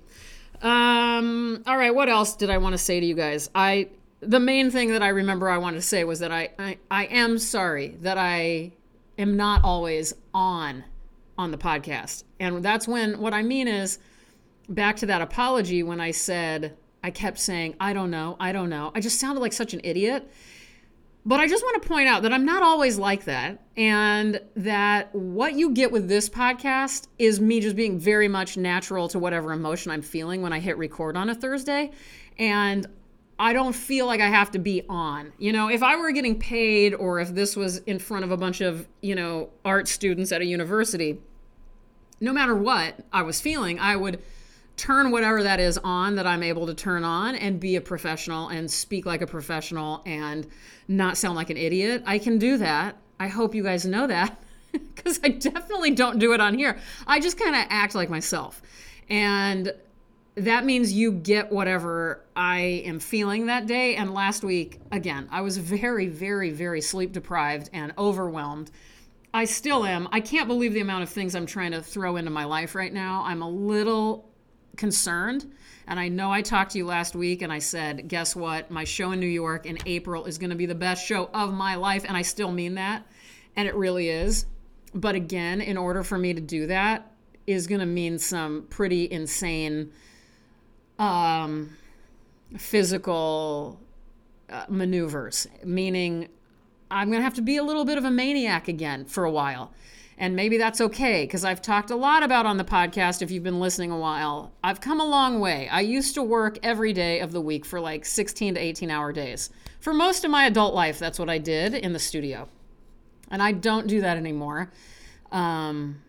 Um, 0.61 1.63
all 1.65 1.77
right, 1.77 1.93
what 1.93 2.09
else 2.09 2.35
did 2.35 2.51
I 2.51 2.59
want 2.59 2.73
to 2.73 2.77
say 2.77 2.99
to 2.99 3.05
you 3.05 3.15
guys? 3.15 3.49
I 3.55 3.89
the 4.21 4.39
main 4.39 4.71
thing 4.71 4.91
that 4.91 5.03
I 5.03 5.09
remember 5.09 5.49
I 5.49 5.57
wanted 5.57 5.77
to 5.77 5.81
say 5.83 6.03
was 6.03 6.19
that 6.19 6.31
I, 6.31 6.49
I, 6.57 6.77
I 6.89 7.05
am 7.05 7.37
sorry 7.37 7.97
that 8.01 8.17
I 8.17 8.71
am 9.17 9.37
not 9.37 9.63
always 9.63 10.13
on 10.33 10.83
on 11.37 11.51
the 11.51 11.57
podcast. 11.57 12.23
And 12.39 12.63
that's 12.63 12.87
when 12.87 13.19
what 13.19 13.33
I 13.33 13.41
mean 13.41 13.67
is 13.67 13.99
back 14.67 14.97
to 14.97 15.05
that 15.07 15.21
apology 15.21 15.83
when 15.83 15.99
I 15.99 16.11
said 16.11 16.77
I 17.03 17.11
kept 17.11 17.37
saying, 17.39 17.75
I 17.79 17.93
don't 17.93 18.09
know, 18.09 18.35
I 18.39 18.51
don't 18.51 18.69
know. 18.69 18.91
I 18.95 18.99
just 18.99 19.19
sounded 19.19 19.41
like 19.41 19.53
such 19.53 19.73
an 19.73 19.81
idiot. 19.83 20.27
But 21.27 21.39
I 21.39 21.47
just 21.47 21.63
want 21.63 21.81
to 21.81 21.87
point 21.87 22.07
out 22.07 22.21
that 22.21 22.31
I'm 22.31 22.45
not 22.45 22.61
always 22.61 22.99
like 22.99 23.25
that. 23.25 23.61
And 23.75 24.39
that 24.55 25.13
what 25.13 25.53
you 25.53 25.71
get 25.71 25.91
with 25.91 26.07
this 26.07 26.29
podcast 26.29 27.07
is 27.17 27.39
me 27.39 27.59
just 27.61 27.75
being 27.75 27.99
very 27.99 28.27
much 28.27 28.57
natural 28.57 29.07
to 29.09 29.17
whatever 29.17 29.51
emotion 29.51 29.91
I'm 29.91 30.03
feeling 30.03 30.43
when 30.43 30.53
I 30.53 30.59
hit 30.59 30.77
record 30.77 31.17
on 31.17 31.29
a 31.29 31.35
Thursday. 31.35 31.91
And 32.37 32.85
I 33.37 33.53
don't 33.53 33.73
feel 33.73 34.05
like 34.05 34.21
I 34.21 34.27
have 34.27 34.51
to 34.51 34.59
be 34.59 34.83
on. 34.87 35.33
You 35.39 35.51
know, 35.51 35.67
if 35.67 35.81
I 35.83 35.95
were 35.95 36.11
getting 36.11 36.39
paid 36.39 36.93
or 36.93 37.19
if 37.19 37.29
this 37.33 37.55
was 37.55 37.77
in 37.79 37.97
front 37.97 38.23
of 38.23 38.31
a 38.31 38.37
bunch 38.37 38.61
of, 38.61 38.87
you 39.01 39.15
know, 39.15 39.49
art 39.63 39.87
students 39.87 40.31
at 40.31 40.41
a 40.41 40.45
university, 40.45 41.19
no 42.19 42.33
matter 42.33 42.55
what 42.55 43.03
I 43.11 43.23
was 43.23 43.41
feeling, 43.41 43.79
I 43.79 43.95
would 43.95 44.21
turn 44.77 45.11
whatever 45.11 45.43
that 45.43 45.59
is 45.59 45.77
on 45.83 46.15
that 46.15 46.27
I'm 46.27 46.43
able 46.43 46.67
to 46.67 46.73
turn 46.73 47.03
on 47.03 47.35
and 47.35 47.59
be 47.59 47.75
a 47.75 47.81
professional 47.81 48.49
and 48.49 48.69
speak 48.69 49.05
like 49.05 49.21
a 49.21 49.27
professional 49.27 50.01
and 50.05 50.47
not 50.87 51.17
sound 51.17 51.35
like 51.35 51.49
an 51.49 51.57
idiot. 51.57 52.03
I 52.05 52.19
can 52.19 52.37
do 52.37 52.57
that. 52.57 52.97
I 53.19 53.27
hope 53.27 53.55
you 53.55 53.63
guys 53.63 53.85
know 53.85 54.07
that 54.07 54.41
because 54.71 55.19
I 55.23 55.29
definitely 55.29 55.91
don't 55.91 56.19
do 56.19 56.33
it 56.33 56.41
on 56.41 56.57
here. 56.57 56.77
I 57.07 57.19
just 57.19 57.39
kind 57.39 57.55
of 57.55 57.65
act 57.69 57.95
like 57.95 58.09
myself. 58.09 58.61
And 59.09 59.73
that 60.35 60.65
means 60.65 60.91
you 60.91 61.13
get 61.13 61.51
whatever 61.51 62.21
I 62.35 62.59
am 62.85 62.99
feeling 62.99 63.45
that 63.45 63.67
day. 63.67 63.95
And 63.95 64.13
last 64.13 64.43
week, 64.43 64.79
again, 64.91 65.29
I 65.31 65.41
was 65.41 65.57
very, 65.57 66.07
very, 66.07 66.49
very 66.49 66.81
sleep 66.81 67.13
deprived 67.13 67.69
and 67.71 67.93
overwhelmed. 67.97 68.71
I 69.33 69.45
still 69.45 69.85
am. 69.85 70.09
I 70.11 70.19
can't 70.19 70.47
believe 70.47 70.73
the 70.73 70.81
amount 70.81 71.03
of 71.03 71.09
things 71.09 71.35
I'm 71.35 71.45
trying 71.45 71.71
to 71.71 71.81
throw 71.81 72.17
into 72.17 72.31
my 72.31 72.45
life 72.45 72.75
right 72.75 72.91
now. 72.91 73.23
I'm 73.25 73.41
a 73.41 73.49
little 73.49 74.29
concerned. 74.75 75.51
And 75.87 75.99
I 75.99 76.07
know 76.07 76.31
I 76.31 76.41
talked 76.41 76.71
to 76.71 76.77
you 76.77 76.85
last 76.85 77.15
week 77.15 77.41
and 77.41 77.53
I 77.53 77.59
said, 77.59 78.07
guess 78.07 78.35
what? 78.35 78.71
My 78.71 78.83
show 78.83 79.11
in 79.11 79.19
New 79.19 79.27
York 79.27 79.65
in 79.65 79.77
April 79.85 80.25
is 80.25 80.37
going 80.37 80.49
to 80.49 80.55
be 80.55 80.65
the 80.65 80.75
best 80.75 81.05
show 81.05 81.29
of 81.33 81.53
my 81.53 81.75
life. 81.75 82.05
And 82.07 82.17
I 82.17 82.23
still 82.23 82.51
mean 82.51 82.75
that. 82.75 83.05
And 83.55 83.67
it 83.67 83.75
really 83.75 84.09
is. 84.09 84.45
But 84.93 85.15
again, 85.15 85.61
in 85.61 85.77
order 85.77 86.03
for 86.03 86.17
me 86.17 86.33
to 86.33 86.41
do 86.41 86.67
that, 86.67 87.11
is 87.47 87.67
going 87.67 87.79
to 87.79 87.85
mean 87.85 88.17
some 88.17 88.65
pretty 88.69 89.11
insane 89.11 89.91
um, 90.97 91.75
physical 92.57 93.79
uh, 94.49 94.65
maneuvers, 94.69 95.47
meaning 95.63 96.29
I'm 96.89 97.09
going 97.09 97.19
to 97.19 97.23
have 97.23 97.35
to 97.35 97.41
be 97.41 97.57
a 97.57 97.63
little 97.63 97.85
bit 97.85 97.97
of 97.97 98.05
a 98.05 98.11
maniac 98.11 98.67
again 98.67 99.05
for 99.05 99.25
a 99.25 99.31
while. 99.31 99.73
And 100.17 100.35
maybe 100.35 100.57
that's 100.57 100.79
okay 100.79 101.23
because 101.23 101.43
I've 101.43 101.61
talked 101.61 101.91
a 101.91 101.95
lot 101.95 102.23
about 102.23 102.45
on 102.45 102.57
the 102.57 102.63
podcast 102.63 103.21
if 103.21 103.31
you've 103.31 103.43
been 103.43 103.59
listening 103.59 103.91
a 103.91 103.97
while. 103.97 104.53
I've 104.63 104.79
come 104.79 105.01
a 105.01 105.05
long 105.05 105.41
way. 105.41 105.67
I 105.69 105.81
used 105.81 106.13
to 106.15 106.23
work 106.23 106.57
every 106.63 106.93
day 106.93 107.19
of 107.19 107.33
the 107.33 107.41
week 107.41 107.65
for 107.65 107.81
like 107.81 108.05
16 108.05 108.55
to 108.55 108.59
18 108.59 108.89
hour 108.89 109.11
days. 109.11 109.49
For 109.81 109.93
most 109.93 110.23
of 110.23 110.31
my 110.31 110.45
adult 110.45 110.73
life, 110.73 110.99
that's 110.99 111.19
what 111.19 111.29
I 111.29 111.37
did 111.37 111.73
in 111.73 111.91
the 111.91 111.99
studio. 111.99 112.47
And 113.29 113.43
I 113.43 113.51
don't 113.51 113.87
do 113.87 114.01
that 114.01 114.15
anymore. 114.15 114.71
Um, 115.31 116.01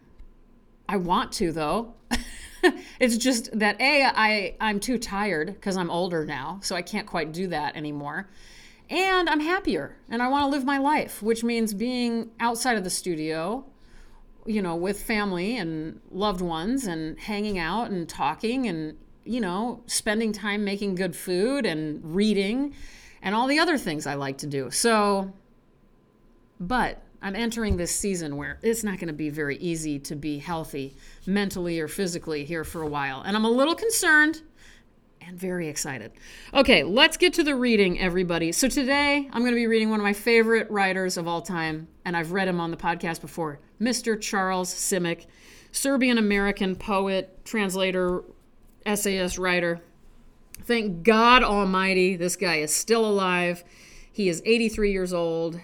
I 0.88 0.98
want 0.98 1.32
to 1.32 1.50
though. 1.50 1.94
it's 3.00 3.16
just 3.16 3.58
that 3.58 3.80
a 3.80 4.04
I 4.04 4.54
I'm 4.60 4.78
too 4.78 4.98
tired 4.98 5.48
because 5.48 5.76
I'm 5.76 5.90
older 5.90 6.24
now, 6.24 6.60
so 6.62 6.76
I 6.76 6.82
can't 6.82 7.08
quite 7.08 7.32
do 7.32 7.48
that 7.48 7.76
anymore. 7.76 8.28
And 8.88 9.28
I'm 9.28 9.40
happier 9.40 9.96
and 10.08 10.22
I 10.22 10.28
want 10.28 10.44
to 10.44 10.48
live 10.48 10.64
my 10.64 10.78
life, 10.78 11.22
which 11.22 11.42
means 11.42 11.74
being 11.74 12.30
outside 12.38 12.76
of 12.76 12.84
the 12.84 12.90
studio 12.90 13.64
you 14.46 14.62
know, 14.62 14.76
with 14.76 15.02
family 15.02 15.56
and 15.56 16.00
loved 16.10 16.40
ones 16.40 16.86
and 16.86 17.18
hanging 17.18 17.58
out 17.58 17.90
and 17.90 18.08
talking 18.08 18.66
and, 18.66 18.96
you 19.24 19.40
know, 19.40 19.82
spending 19.86 20.32
time 20.32 20.64
making 20.64 20.94
good 20.94 21.16
food 21.16 21.66
and 21.66 22.14
reading 22.14 22.74
and 23.22 23.34
all 23.34 23.46
the 23.46 23.58
other 23.58 23.78
things 23.78 24.06
I 24.06 24.14
like 24.14 24.38
to 24.38 24.46
do. 24.46 24.70
So, 24.70 25.32
but 26.60 27.02
I'm 27.22 27.34
entering 27.34 27.76
this 27.76 27.94
season 27.94 28.36
where 28.36 28.58
it's 28.62 28.84
not 28.84 28.98
going 28.98 29.08
to 29.08 29.14
be 29.14 29.30
very 29.30 29.56
easy 29.56 29.98
to 30.00 30.14
be 30.14 30.38
healthy 30.38 30.94
mentally 31.26 31.80
or 31.80 31.88
physically 31.88 32.44
here 32.44 32.62
for 32.62 32.82
a 32.82 32.86
while. 32.86 33.22
And 33.22 33.36
I'm 33.36 33.44
a 33.44 33.50
little 33.50 33.74
concerned 33.74 34.42
and 35.20 35.38
very 35.38 35.68
excited. 35.68 36.12
Okay, 36.54 36.84
let's 36.84 37.16
get 37.16 37.32
to 37.34 37.42
the 37.42 37.56
reading, 37.56 37.98
everybody. 37.98 38.52
So 38.52 38.68
today 38.68 39.28
I'm 39.32 39.42
going 39.42 39.52
to 39.52 39.56
be 39.56 39.66
reading 39.66 39.90
one 39.90 39.98
of 39.98 40.04
my 40.04 40.12
favorite 40.12 40.70
writers 40.70 41.16
of 41.16 41.26
all 41.26 41.42
time, 41.42 41.88
and 42.04 42.16
I've 42.16 42.30
read 42.30 42.46
him 42.46 42.60
on 42.60 42.70
the 42.70 42.76
podcast 42.76 43.20
before 43.20 43.58
Mr. 43.80 44.20
Charles 44.20 44.72
Simic, 44.72 45.26
Serbian 45.72 46.18
American 46.18 46.76
poet, 46.76 47.44
translator, 47.44 48.22
essayist, 48.84 49.38
writer. 49.38 49.80
Thank 50.62 51.02
God 51.02 51.42
Almighty, 51.42 52.16
this 52.16 52.36
guy 52.36 52.56
is 52.56 52.74
still 52.74 53.04
alive. 53.04 53.64
He 54.10 54.28
is 54.28 54.42
83 54.46 54.92
years 54.92 55.12
old. 55.12 55.60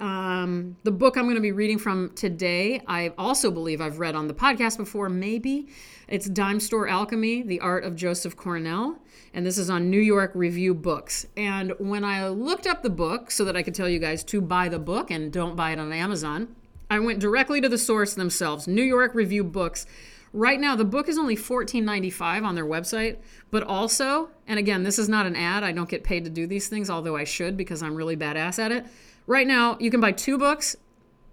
Um, 0.00 0.76
the 0.84 0.92
book 0.92 1.16
I'm 1.16 1.24
going 1.24 1.34
to 1.34 1.40
be 1.40 1.50
reading 1.50 1.78
from 1.78 2.10
today, 2.10 2.80
I 2.86 3.12
also 3.18 3.50
believe 3.50 3.80
I've 3.80 3.98
read 3.98 4.14
on 4.14 4.28
the 4.28 4.34
podcast 4.34 4.76
before, 4.76 5.08
maybe. 5.08 5.66
It's 6.06 6.28
Dime 6.28 6.60
Store 6.60 6.86
Alchemy 6.86 7.42
The 7.42 7.58
Art 7.60 7.84
of 7.84 7.96
Joseph 7.96 8.36
Cornell. 8.36 8.98
And 9.34 9.44
this 9.44 9.58
is 9.58 9.68
on 9.68 9.90
New 9.90 10.00
York 10.00 10.30
Review 10.34 10.72
Books. 10.72 11.26
And 11.36 11.72
when 11.78 12.04
I 12.04 12.28
looked 12.28 12.66
up 12.66 12.82
the 12.82 12.90
book 12.90 13.30
so 13.30 13.44
that 13.44 13.56
I 13.56 13.62
could 13.62 13.74
tell 13.74 13.88
you 13.88 13.98
guys 13.98 14.22
to 14.24 14.40
buy 14.40 14.68
the 14.68 14.78
book 14.78 15.10
and 15.10 15.32
don't 15.32 15.56
buy 15.56 15.72
it 15.72 15.80
on 15.80 15.92
Amazon, 15.92 16.54
I 16.90 16.98
went 16.98 17.20
directly 17.20 17.60
to 17.60 17.68
the 17.68 17.78
source 17.78 18.14
themselves, 18.14 18.66
New 18.66 18.82
York 18.82 19.14
Review 19.14 19.44
Books. 19.44 19.86
Right 20.32 20.60
now, 20.60 20.76
the 20.76 20.84
book 20.84 21.08
is 21.08 21.18
only 21.18 21.36
$14.95 21.36 22.44
on 22.44 22.54
their 22.54 22.66
website, 22.66 23.18
but 23.50 23.62
also, 23.62 24.30
and 24.46 24.58
again, 24.58 24.82
this 24.82 24.98
is 24.98 25.08
not 25.08 25.26
an 25.26 25.36
ad. 25.36 25.64
I 25.64 25.72
don't 25.72 25.88
get 25.88 26.04
paid 26.04 26.24
to 26.24 26.30
do 26.30 26.46
these 26.46 26.68
things, 26.68 26.90
although 26.90 27.16
I 27.16 27.24
should 27.24 27.56
because 27.56 27.82
I'm 27.82 27.94
really 27.94 28.16
badass 28.16 28.58
at 28.58 28.72
it. 28.72 28.86
Right 29.26 29.46
now, 29.46 29.76
you 29.80 29.90
can 29.90 30.00
buy 30.00 30.12
two 30.12 30.38
books. 30.38 30.76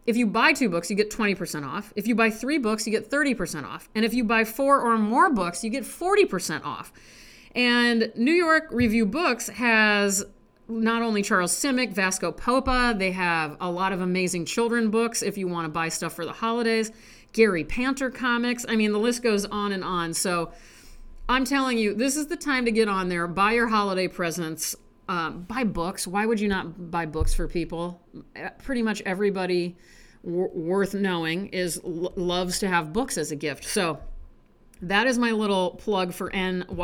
If 0.05 0.17
you 0.17 0.27
buy 0.27 0.53
two 0.53 0.69
books, 0.69 0.89
you 0.89 0.95
get 0.95 1.09
20% 1.09 1.65
off. 1.65 1.91
If 1.95 2.07
you 2.07 2.15
buy 2.15 2.29
three 2.29 2.57
books, 2.57 2.85
you 2.85 2.91
get 2.91 3.09
30% 3.09 3.65
off. 3.65 3.89
And 3.95 4.05
if 4.05 4.13
you 4.13 4.23
buy 4.23 4.43
four 4.43 4.79
or 4.79 4.97
more 4.97 5.29
books, 5.29 5.63
you 5.63 5.69
get 5.69 5.83
40% 5.83 6.63
off. 6.63 6.93
And 7.55 8.11
New 8.15 8.33
York 8.33 8.67
Review 8.71 9.05
Books 9.05 9.47
has 9.49 10.25
not 10.67 11.01
only 11.01 11.21
Charles 11.21 11.53
Simic, 11.53 11.93
Vasco 11.93 12.31
Popa, 12.31 12.95
they 12.97 13.11
have 13.11 13.55
a 13.59 13.69
lot 13.69 13.93
of 13.93 14.01
amazing 14.01 14.45
children 14.45 14.89
books 14.89 15.21
if 15.21 15.37
you 15.37 15.47
want 15.47 15.65
to 15.65 15.69
buy 15.69 15.89
stuff 15.89 16.13
for 16.13 16.25
the 16.25 16.33
holidays. 16.33 16.91
Gary 17.33 17.63
Panter 17.63 18.09
comics. 18.09 18.65
I 18.67 18.75
mean, 18.75 18.91
the 18.91 18.99
list 18.99 19.21
goes 19.21 19.45
on 19.45 19.71
and 19.71 19.83
on. 19.83 20.13
So 20.13 20.51
I'm 21.27 21.45
telling 21.45 21.77
you, 21.77 21.93
this 21.93 22.15
is 22.15 22.27
the 22.27 22.37
time 22.37 22.65
to 22.65 22.71
get 22.71 22.87
on 22.87 23.09
there, 23.09 23.27
buy 23.27 23.53
your 23.53 23.67
holiday 23.67 24.07
presents, 24.07 24.75
um, 25.09 25.43
buy 25.43 25.63
books. 25.63 26.07
Why 26.07 26.25
would 26.25 26.39
you 26.39 26.47
not 26.47 26.89
buy 26.91 27.05
books 27.05 27.33
for 27.33 27.47
people? 27.47 28.01
Pretty 28.63 28.81
much 28.81 29.01
everybody 29.05 29.75
w- 30.23 30.49
worth 30.53 30.93
knowing 30.93 31.47
is 31.47 31.79
l- 31.83 32.13
loves 32.15 32.59
to 32.59 32.67
have 32.67 32.93
books 32.93 33.17
as 33.17 33.31
a 33.31 33.35
gift. 33.35 33.65
So 33.65 33.99
that 34.81 35.07
is 35.07 35.17
my 35.17 35.31
little 35.31 35.71
plug 35.71 36.13
for 36.13 36.29
nyrb.com. 36.31 36.75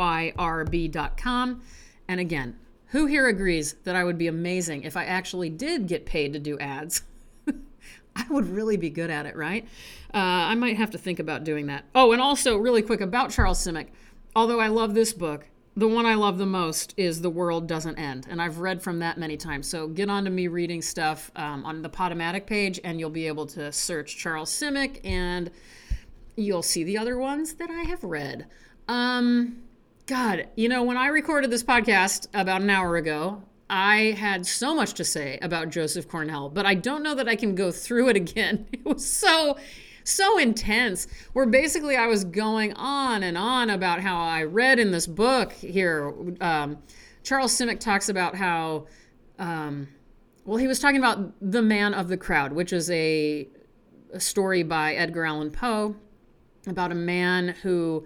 And 2.08 2.20
again, 2.20 2.56
who 2.92 3.06
here 3.06 3.26
agrees 3.26 3.74
that 3.84 3.96
I 3.96 4.04
would 4.04 4.18
be 4.18 4.26
amazing 4.26 4.82
if 4.82 4.98
I 4.98 5.04
actually 5.04 5.48
did 5.48 5.86
get 5.86 6.04
paid 6.04 6.34
to 6.34 6.38
do 6.38 6.58
ads? 6.58 7.02
I 8.16 8.24
would 8.28 8.48
really 8.48 8.76
be 8.76 8.90
good 8.90 9.08
at 9.08 9.24
it, 9.24 9.34
right? 9.34 9.64
Uh, 10.12 10.18
I 10.18 10.54
might 10.54 10.76
have 10.76 10.90
to 10.90 10.98
think 10.98 11.18
about 11.18 11.42
doing 11.42 11.66
that. 11.66 11.86
Oh, 11.94 12.12
and 12.12 12.20
also, 12.20 12.58
really 12.58 12.82
quick 12.82 13.00
about 13.00 13.30
Charles 13.30 13.66
Simic. 13.66 13.88
Although 14.36 14.60
I 14.60 14.68
love 14.68 14.92
this 14.92 15.14
book, 15.14 15.48
the 15.74 15.88
one 15.88 16.04
I 16.04 16.16
love 16.16 16.36
the 16.36 16.44
most 16.44 16.92
is 16.98 17.22
The 17.22 17.30
World 17.30 17.66
Doesn't 17.66 17.98
End. 17.98 18.26
And 18.28 18.42
I've 18.42 18.58
read 18.58 18.82
from 18.82 18.98
that 18.98 19.16
many 19.16 19.38
times. 19.38 19.66
So 19.66 19.88
get 19.88 20.10
on 20.10 20.24
to 20.24 20.30
me 20.30 20.48
reading 20.48 20.82
stuff 20.82 21.30
um, 21.34 21.64
on 21.64 21.80
the 21.80 21.88
Potomatic 21.88 22.46
page, 22.46 22.78
and 22.84 23.00
you'll 23.00 23.08
be 23.08 23.26
able 23.26 23.46
to 23.46 23.72
search 23.72 24.18
Charles 24.18 24.50
Simic, 24.50 25.00
and 25.02 25.50
you'll 26.36 26.62
see 26.62 26.84
the 26.84 26.98
other 26.98 27.16
ones 27.16 27.54
that 27.54 27.70
I 27.70 27.84
have 27.84 28.04
read. 28.04 28.48
Um, 28.86 29.62
God, 30.12 30.48
you 30.56 30.68
know, 30.68 30.82
when 30.82 30.98
I 30.98 31.06
recorded 31.06 31.50
this 31.50 31.62
podcast 31.62 32.28
about 32.34 32.60
an 32.60 32.68
hour 32.68 32.96
ago, 32.96 33.42
I 33.70 34.14
had 34.18 34.46
so 34.46 34.74
much 34.74 34.92
to 34.94 35.06
say 35.06 35.38
about 35.40 35.70
Joseph 35.70 36.06
Cornell, 36.06 36.50
but 36.50 36.66
I 36.66 36.74
don't 36.74 37.02
know 37.02 37.14
that 37.14 37.30
I 37.30 37.34
can 37.34 37.54
go 37.54 37.72
through 37.72 38.10
it 38.10 38.16
again. 38.16 38.66
It 38.74 38.84
was 38.84 39.06
so 39.06 39.56
so 40.04 40.36
intense 40.36 41.06
where 41.32 41.46
basically 41.46 41.96
I 41.96 42.08
was 42.08 42.24
going 42.24 42.74
on 42.74 43.22
and 43.22 43.38
on 43.38 43.70
about 43.70 44.00
how 44.00 44.20
I 44.20 44.42
read 44.42 44.78
in 44.78 44.90
this 44.90 45.06
book 45.06 45.50
here. 45.52 46.12
Um, 46.42 46.76
Charles 47.22 47.58
Simic 47.58 47.80
talks 47.80 48.10
about 48.10 48.34
how, 48.34 48.88
um, 49.38 49.88
well, 50.44 50.58
he 50.58 50.66
was 50.66 50.78
talking 50.78 50.98
about 50.98 51.32
The 51.40 51.62
Man 51.62 51.94
of 51.94 52.08
the 52.08 52.18
Crowd, 52.18 52.52
which 52.52 52.74
is 52.74 52.90
a, 52.90 53.48
a 54.12 54.20
story 54.20 54.62
by 54.62 54.92
Edgar 54.92 55.24
Allan 55.24 55.52
Poe 55.52 55.96
about 56.66 56.92
a 56.92 56.96
man 56.96 57.48
who 57.62 58.04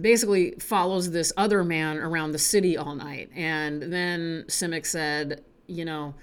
basically 0.00 0.52
follows 0.58 1.10
this 1.10 1.32
other 1.36 1.62
man 1.64 1.98
around 1.98 2.32
the 2.32 2.38
city 2.38 2.76
all 2.76 2.94
night. 2.94 3.30
And 3.34 3.82
then 3.82 4.44
Simic 4.48 4.86
said, 4.86 5.44
you 5.66 5.84
know, 5.84 6.14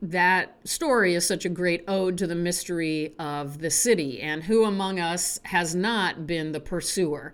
that 0.00 0.56
story 0.66 1.14
is 1.14 1.26
such 1.26 1.44
a 1.44 1.48
great 1.48 1.84
ode 1.88 2.18
to 2.18 2.26
the 2.26 2.34
mystery 2.34 3.14
of 3.18 3.58
the 3.58 3.70
city 3.70 4.20
and 4.20 4.44
who 4.44 4.64
among 4.64 5.00
us 5.00 5.40
has 5.44 5.74
not 5.74 6.26
been 6.26 6.52
the 6.52 6.60
pursuer. 6.60 7.32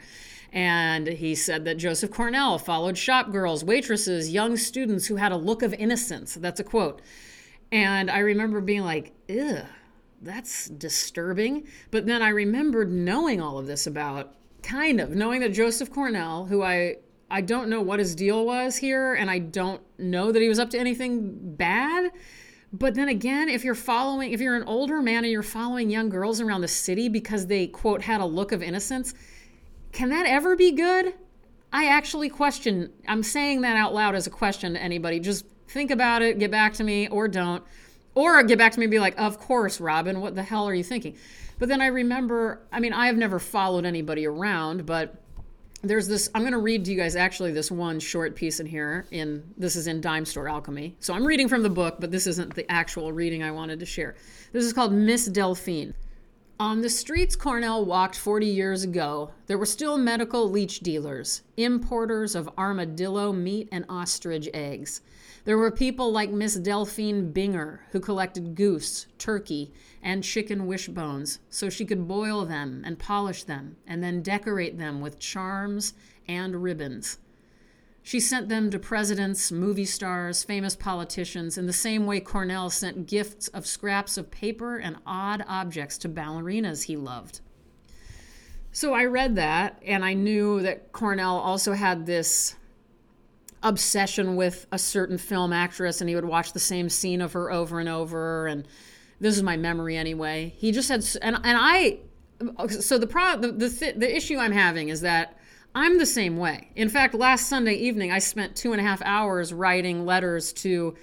And 0.53 1.07
he 1.07 1.35
said 1.35 1.64
that 1.64 1.79
Joseph 1.79 2.11
Cornell 2.11 2.59
followed 2.59 2.96
shop 2.96 3.33
girls, 3.33 3.64
waitresses, 3.64 4.31
young 4.31 4.57
students 4.57 5.07
who 5.07 5.16
had 5.16 5.33
a 5.33 5.37
look 5.37 5.62
of 5.62 5.74
innocence. 5.74 6.35
That's 6.35 6.61
a 6.61 6.64
quote. 6.64 7.03
And 7.72 8.11
I 8.11 8.20
remember 8.20 8.61
being 8.61 8.85
like, 8.85 9.12
ugh, 9.29 9.64
that's 10.22 10.68
disturbing. 10.68 11.66
But 11.90 12.07
then 12.07 12.22
I 12.22 12.29
remembered 12.29 12.90
knowing 12.90 13.42
all 13.42 13.59
of 13.59 13.66
this 13.66 13.87
about, 13.87 14.37
kind 14.64 15.00
of, 15.00 15.11
knowing 15.11 15.40
that 15.40 15.53
Joseph 15.53 15.90
Cornell, 15.90 16.46
who 16.46 16.62
I 16.62 16.96
I 17.31 17.40
don't 17.40 17.68
know 17.68 17.81
what 17.81 17.98
his 17.98 18.14
deal 18.14 18.44
was 18.44 18.77
here, 18.77 19.14
and 19.14 19.31
I 19.31 19.38
don't 19.38 19.83
know 19.98 20.31
that 20.31 20.40
he 20.40 20.48
was 20.48 20.59
up 20.59 20.70
to 20.70 20.79
anything 20.79 21.57
bad. 21.57 22.12
But 22.72 22.94
then 22.94 23.09
again, 23.09 23.48
if 23.48 23.64
you're 23.64 23.74
following, 23.74 24.33
if 24.33 24.40
you're 24.40 24.57
an 24.57 24.64
older 24.64 25.00
man 25.00 25.24
and 25.24 25.33
you're 25.33 25.42
following 25.42 25.90
young 25.90 26.09
girls 26.09 26.40
around 26.40 26.61
the 26.61 26.68
city 26.68 27.09
because 27.09 27.46
they, 27.46 27.66
quote, 27.68 28.03
had 28.03 28.20
a 28.20 28.24
look 28.27 28.53
of 28.53 28.62
innocence, 28.62 29.14
can 29.92 30.11
that 30.11 30.27
ever 30.27 30.57
be 30.57 30.72
good? 30.72 31.14
I 31.72 31.87
actually 31.87 32.29
question, 32.29 32.92
I'm 33.09 33.22
saying 33.22 33.62
that 33.62 33.77
out 33.77 33.94
loud 33.94 34.14
as 34.14 34.27
a 34.27 34.31
question 34.31 34.74
to 34.74 34.83
anybody. 34.83 35.18
Just 35.20 35.44
think 35.68 35.90
about 35.90 36.22
it, 36.22 36.38
get 36.38 36.50
back 36.50 36.74
to 36.74 36.85
me, 36.85 37.09
or 37.09 37.27
don't. 37.29 37.62
Or 38.14 38.42
get 38.44 38.59
back 38.59 38.72
to 38.72 38.79
me 38.79 38.85
and 38.85 38.90
be 38.92 39.00
like, 39.00 39.18
of 39.18 39.38
course, 39.40 39.81
Robyn, 39.81 40.20
what 40.20 40.35
the 40.35 40.42
hell 40.42 40.68
are 40.68 40.74
you 40.74 40.85
thinking? 40.85 41.16
But 41.59 41.69
then 41.69 41.81
I 41.81 41.87
remember, 41.87 42.61
I 42.73 42.81
mean, 42.81 42.93
I 42.93 43.07
have 43.07 43.17
never 43.17 43.38
followed 43.38 43.85
anybody 43.85 44.27
around, 44.27 44.87
but 44.87 45.21
there's 45.85 46.09
this 46.09 46.31
i'm 46.35 46.40
going 46.40 46.53
to 46.53 46.59
read 46.59 46.85
to 46.85 46.90
you 46.90 46.97
guys 46.97 47.14
actually 47.14 47.53
this 47.53 47.71
one 47.71 48.01
short 48.01 48.35
piece 48.35 48.59
in 48.59 48.64
here 48.64 49.07
in 49.11 49.45
this 49.59 49.77
is 49.77 49.87
in 49.87 50.01
dime 50.01 50.25
store 50.25 50.49
alchemy. 50.49 50.97
So 50.99 51.12
i'm 51.12 51.27
reading 51.27 51.47
from 51.47 51.62
the 51.62 51.69
book 51.69 51.97
but 52.01 52.11
this 52.11 52.27
isn't 52.27 52.55
the 52.55 52.71
actual 52.73 53.12
reading 53.12 53.43
i 53.43 53.51
wanted 53.51 53.81
to 53.81 53.87
share. 53.87 54.14
This 54.53 54.64
is 54.64 54.73
called 54.73 54.93
miss 54.93 55.27
delphine 55.27 55.95
on 56.61 56.81
the 56.81 56.88
streets 56.88 57.35
cornell 57.35 57.85
walked 57.85 58.17
40 58.17 58.47
years 58.47 58.85
ago 58.85 59.31
there 59.47 59.59
were 59.59 59.67
still 59.67 59.99
medical 59.99 60.49
leech 60.49 60.81
dealers 60.81 61.43
importers 61.57 62.35
of 62.35 62.49
armadillo 62.57 63.33
meat 63.33 63.69
and 63.73 63.85
ostrich 63.88 64.49
eggs 64.55 65.01
there 65.45 65.59
were 65.59 65.71
people 65.71 66.11
like 66.11 66.31
Miss 66.31 66.55
Delphine 66.57 67.31
Binger, 67.31 67.81
who 67.90 68.01
collected 68.01 68.55
goose, 68.55 69.07
turkey, 69.19 69.75
and 70.03 70.25
chicken 70.25 70.67
wishbones 70.67 71.38
so 71.51 71.69
she 71.69 71.85
could 71.85 72.09
boil 72.09 72.47
them 72.47 72.83
and 72.87 72.99
polish 72.99 73.45
them 73.45 73.77
and 73.87 74.03
then 74.03 74.23
decorate 74.23 74.79
them 74.79 75.03
with 75.03 75.19
charms 75.19 75.93
and 76.27 76.62
ribbons. 76.62 77.19
She 78.07 78.21
sent 78.21 78.51
them 78.51 78.71
to 78.71 78.79
presidents, 78.79 79.51
movie 79.51 79.87
stars, 79.87 80.45
famous 80.45 80.77
politicians, 80.77 81.57
in 81.57 81.64
the 81.64 81.73
same 81.73 82.05
way 82.05 82.21
Cornell 82.21 82.69
sent 82.69 83.07
gifts 83.07 83.49
of 83.49 83.67
scraps 83.67 84.19
of 84.19 84.31
paper 84.31 84.77
and 84.77 84.99
odd 85.07 85.43
objects 85.49 85.97
to 85.99 86.09
ballerinas 86.11 86.83
he 86.83 86.99
loved. 86.99 87.40
So 88.73 88.93
I 88.93 89.07
read 89.07 89.37
that, 89.37 89.83
and 89.83 90.05
I 90.05 90.12
knew 90.12 90.61
that 90.61 90.93
Cornell 90.93 91.38
also 91.38 91.73
had 91.73 92.05
this 92.05 92.57
obsession 93.62 94.37
with 94.37 94.67
a 94.71 94.79
certain 94.79 95.17
film 95.17 95.55
actress 95.55 96.03
and 96.03 96.11
he 96.11 96.14
would 96.14 96.27
watch 96.27 96.53
the 96.53 96.61
same 96.61 96.90
scene 96.90 97.23
of 97.23 97.33
her 97.33 97.51
over 97.51 97.81
and 97.81 97.88
over 97.88 98.47
and 98.47 98.69
this 99.21 99.35
is 99.35 99.43
my 99.43 99.57
memory 99.57 99.97
anyway 99.97 100.53
he 100.59 100.71
just 100.71 100.90
had 100.90 101.03
and, 101.23 101.37
and 101.37 101.57
i 101.59 101.99
so 102.79 102.99
the 102.99 103.07
pro 103.07 103.38
the, 103.38 103.51
the, 103.53 103.95
the 103.97 104.14
issue 104.14 104.37
i'm 104.37 104.53
having 104.53 104.90
is 104.90 105.01
that 105.01 105.38
i'm 105.75 105.99
the 105.99 106.07
same 106.07 106.37
way. 106.37 106.71
In 106.77 106.89
fact 106.89 107.15
last 107.15 107.49
sunday 107.49 107.75
evening 107.75 108.13
i 108.13 108.19
spent 108.19 108.57
two 108.57 108.73
and 108.73 108.81
a 108.81 108.85
half 108.85 109.03
hours 109.03 109.53
writing 109.53 110.05
letters 110.05 110.53
to 110.55 110.95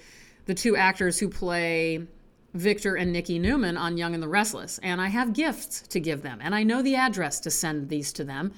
the 0.46 0.54
two 0.54 0.76
actors 0.76 1.18
who 1.18 1.28
play 1.28 2.06
Victor 2.54 2.96
and 2.96 3.12
Nikki 3.12 3.38
Newman 3.38 3.78
on 3.78 3.96
Young 3.96 4.12
and 4.12 4.22
the 4.22 4.28
Restless, 4.28 4.78
and 4.82 5.00
I 5.00 5.08
have 5.08 5.32
gifts 5.32 5.82
to 5.88 5.98
give 5.98 6.20
them, 6.20 6.38
and 6.42 6.54
I 6.54 6.64
know 6.64 6.82
the 6.82 6.96
address 6.96 7.40
to 7.40 7.50
send 7.50 7.88
these 7.88 8.12
to 8.14 8.24
them. 8.24 8.52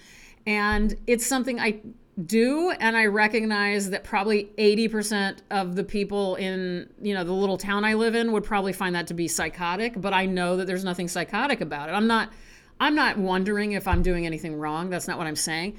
And 0.46 0.96
it's 1.06 1.24
something 1.24 1.60
I 1.60 1.80
do 2.26 2.70
and 2.70 2.96
i 2.96 3.06
recognize 3.06 3.90
that 3.90 4.04
probably 4.04 4.44
80% 4.56 5.38
of 5.50 5.74
the 5.74 5.82
people 5.82 6.36
in 6.36 6.88
you 7.02 7.12
know 7.12 7.24
the 7.24 7.32
little 7.32 7.58
town 7.58 7.84
i 7.84 7.94
live 7.94 8.14
in 8.14 8.30
would 8.30 8.44
probably 8.44 8.72
find 8.72 8.94
that 8.94 9.08
to 9.08 9.14
be 9.14 9.26
psychotic 9.26 10.00
but 10.00 10.12
i 10.12 10.24
know 10.24 10.56
that 10.56 10.66
there's 10.66 10.84
nothing 10.84 11.08
psychotic 11.08 11.60
about 11.60 11.88
it. 11.88 11.92
I'm 11.92 12.06
not 12.06 12.32
i'm 12.78 12.94
not 12.94 13.18
wondering 13.18 13.72
if 13.72 13.88
i'm 13.88 14.02
doing 14.02 14.26
anything 14.26 14.54
wrong. 14.54 14.90
That's 14.90 15.08
not 15.08 15.18
what 15.18 15.26
i'm 15.26 15.36
saying 15.36 15.76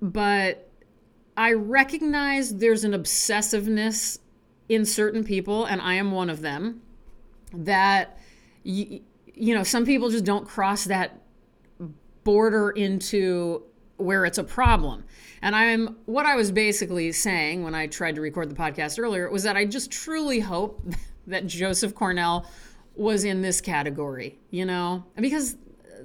but 0.00 0.70
i 1.36 1.52
recognize 1.52 2.56
there's 2.56 2.84
an 2.84 2.92
obsessiveness 2.92 4.18
in 4.68 4.84
certain 4.84 5.24
people 5.24 5.64
and 5.64 5.80
i 5.80 5.94
am 5.94 6.12
one 6.12 6.30
of 6.30 6.40
them 6.40 6.80
that 7.52 8.18
you, 8.62 9.00
you 9.34 9.54
know 9.54 9.62
some 9.62 9.84
people 9.84 10.10
just 10.10 10.24
don't 10.24 10.46
cross 10.46 10.84
that 10.84 11.20
border 12.28 12.70
into 12.70 13.62
where 13.98 14.24
it's 14.24 14.36
a 14.38 14.44
problem. 14.44 15.04
And 15.42 15.54
I'm 15.54 15.96
what 16.06 16.26
I 16.26 16.36
was 16.36 16.50
basically 16.50 17.12
saying 17.12 17.62
when 17.64 17.74
I 17.74 17.86
tried 17.86 18.14
to 18.16 18.20
record 18.20 18.50
the 18.50 18.54
podcast 18.54 18.98
earlier 18.98 19.30
was 19.30 19.42
that 19.42 19.56
I 19.56 19.64
just 19.64 19.90
truly 19.90 20.40
hope 20.40 20.82
that 21.26 21.46
Joseph 21.46 21.94
Cornell 21.94 22.46
was 22.94 23.24
in 23.24 23.42
this 23.42 23.60
category, 23.60 24.38
you 24.50 24.64
know? 24.64 25.04
Because 25.16 25.56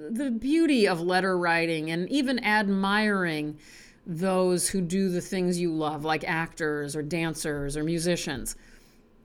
the 0.09 0.31
beauty 0.31 0.87
of 0.87 1.01
letter 1.01 1.37
writing 1.37 1.91
and 1.91 2.09
even 2.09 2.43
admiring 2.43 3.57
those 4.05 4.67
who 4.67 4.81
do 4.81 5.09
the 5.09 5.21
things 5.21 5.59
you 5.59 5.73
love, 5.73 6.03
like 6.03 6.23
actors 6.27 6.95
or 6.95 7.01
dancers 7.01 7.77
or 7.77 7.83
musicians, 7.83 8.55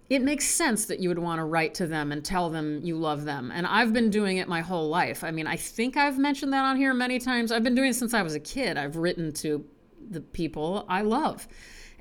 it 0.09 0.23
makes 0.23 0.47
sense 0.47 0.87
that 0.87 1.01
you 1.01 1.09
would 1.09 1.19
want 1.19 1.39
to 1.39 1.45
write 1.45 1.75
to 1.75 1.87
them 1.87 2.13
and 2.13 2.25
tell 2.25 2.49
them 2.49 2.81
you 2.83 2.97
love 2.97 3.25
them. 3.25 3.51
And 3.53 3.67
I've 3.67 3.93
been 3.93 4.09
doing 4.09 4.39
it 4.39 4.49
my 4.49 4.61
whole 4.63 4.89
life. 4.89 5.23
I 5.23 5.31
mean, 5.31 5.47
I 5.47 5.57
think 5.57 5.97
I've 5.97 6.19
mentioned 6.19 6.53
that 6.55 6.65
on 6.65 6.77
here 6.77 6.95
many 6.95 7.19
times. 7.19 7.53
I've 7.53 7.65
been 7.65 7.75
doing 7.75 7.91
it 7.91 7.97
since 7.97 8.15
I 8.15 8.23
was 8.23 8.35
a 8.35 8.41
kid. 8.41 8.79
I've 8.79 8.97
written 8.97 9.33
to 9.35 9.65
the 10.11 10.21
people 10.21 10.87
I 10.89 11.03
love. 11.03 11.47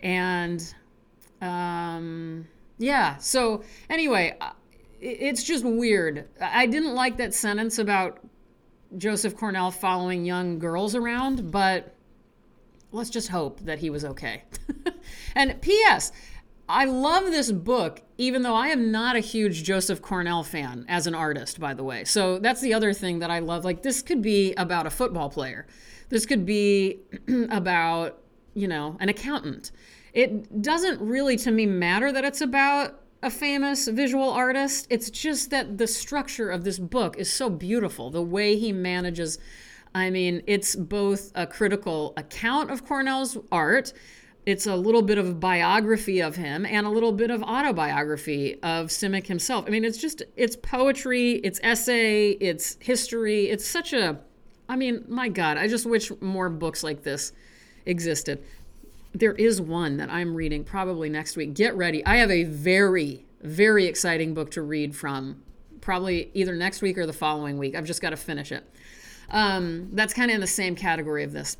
And 0.01 0.73
um, 1.41 2.47
yeah, 2.77 3.17
so 3.17 3.63
anyway, 3.89 4.37
it's 5.01 5.43
just 5.43 5.65
weird. 5.65 6.27
I 6.39 6.65
didn't 6.65 6.93
like 6.93 7.17
that 7.17 7.33
sentence 7.33 7.77
about 7.77 8.19
Joseph 8.97 9.35
Cornell 9.35 9.71
following 9.71 10.23
young 10.23 10.59
girls 10.59 10.95
around, 10.95 11.51
but 11.51 11.93
let's 12.91 13.09
just 13.09 13.29
hope 13.29 13.61
that 13.61 13.79
he 13.79 13.89
was 13.89 14.05
okay. 14.05 14.43
and 15.35 15.61
P.S. 15.61 16.11
I 16.69 16.85
love 16.85 17.25
this 17.25 17.51
book, 17.51 18.01
even 18.17 18.41
though 18.41 18.55
I 18.55 18.67
am 18.67 18.91
not 18.91 19.15
a 19.15 19.19
huge 19.19 19.63
Joseph 19.63 20.01
Cornell 20.01 20.43
fan 20.43 20.85
as 20.89 21.07
an 21.07 21.15
artist, 21.15 21.59
by 21.59 21.73
the 21.73 21.83
way. 21.83 22.03
So 22.03 22.39
that's 22.39 22.59
the 22.59 22.73
other 22.73 22.93
thing 22.93 23.19
that 23.19 23.31
I 23.31 23.39
love. 23.39 23.63
Like, 23.63 23.83
this 23.83 24.01
could 24.01 24.21
be 24.21 24.53
about 24.55 24.85
a 24.85 24.89
football 24.89 25.29
player, 25.29 25.65
this 26.09 26.25
could 26.25 26.45
be 26.45 26.99
about, 27.49 28.19
you 28.53 28.67
know, 28.67 28.97
an 28.99 29.09
accountant. 29.09 29.71
It 30.13 30.61
doesn't 30.61 30.99
really, 30.99 31.37
to 31.37 31.51
me, 31.51 31.65
matter 31.65 32.11
that 32.11 32.25
it's 32.25 32.41
about 32.41 33.01
a 33.21 33.29
famous 33.29 33.87
visual 33.87 34.29
artist. 34.29 34.87
It's 34.89 35.09
just 35.09 35.49
that 35.51 35.77
the 35.77 35.87
structure 35.87 36.49
of 36.49 36.63
this 36.63 36.79
book 36.79 37.17
is 37.17 37.31
so 37.31 37.49
beautiful. 37.49 38.09
The 38.09 38.21
way 38.21 38.57
he 38.57 38.71
manages, 38.71 39.37
I 39.97 40.09
mean, 40.09 40.43
it's 40.47 40.75
both 40.75 41.31
a 41.35 41.47
critical 41.47 42.13
account 42.17 42.71
of 42.71 42.85
Cornell's 42.85 43.37
art 43.51 43.93
it's 44.47 44.65
a 44.65 44.77
little 44.77 45.01
bit 45.01 45.17
of 45.17 45.41
biography 45.41 46.21
of 46.21 46.37
him 46.37 46.65
and 46.65 46.87
a 46.87 46.89
little 46.89 47.11
bit 47.11 47.31
of 47.31 47.43
autobiography 47.43 48.53
of 48.63 48.87
Simic 48.87 49.27
himself. 49.27 49.65
I 49.67 49.71
mean, 49.71 49.83
it's 49.83 49.97
just 49.97 50.23
it's 50.37 50.55
poetry, 50.55 51.33
it's 51.43 51.59
essay, 51.63 52.29
it's 52.29 52.77
history. 52.79 53.49
It's 53.49 53.67
such 53.67 53.91
a 53.91 54.21
I 54.69 54.77
mean, 54.77 55.03
my 55.09 55.27
god, 55.27 55.57
I 55.57 55.67
just 55.67 55.85
wish 55.85 56.13
more 56.21 56.49
books 56.49 56.81
like 56.81 57.03
this 57.03 57.33
existed. 57.85 58.41
There 59.11 59.33
is 59.33 59.59
one 59.59 59.97
that 59.97 60.09
I'm 60.09 60.33
reading 60.33 60.63
probably 60.63 61.09
next 61.09 61.35
week. 61.35 61.53
Get 61.53 61.75
ready. 61.75 62.05
I 62.05 62.15
have 62.15 62.31
a 62.31 62.45
very 62.45 63.25
very 63.41 63.85
exciting 63.85 64.33
book 64.33 64.51
to 64.51 64.61
read 64.61 64.95
from 64.95 65.43
probably 65.81 66.31
either 66.33 66.55
next 66.55 66.81
week 66.81 66.97
or 66.97 67.05
the 67.05 67.11
following 67.11 67.57
week. 67.57 67.75
I've 67.75 67.85
just 67.85 68.01
got 68.01 68.11
to 68.11 68.17
finish 68.17 68.53
it. 68.53 68.63
Um, 69.29 69.89
that's 69.93 70.13
kind 70.13 70.31
of 70.31 70.35
in 70.35 70.41
the 70.41 70.47
same 70.47 70.75
category 70.75 71.23
of 71.23 71.31
this. 71.31 71.57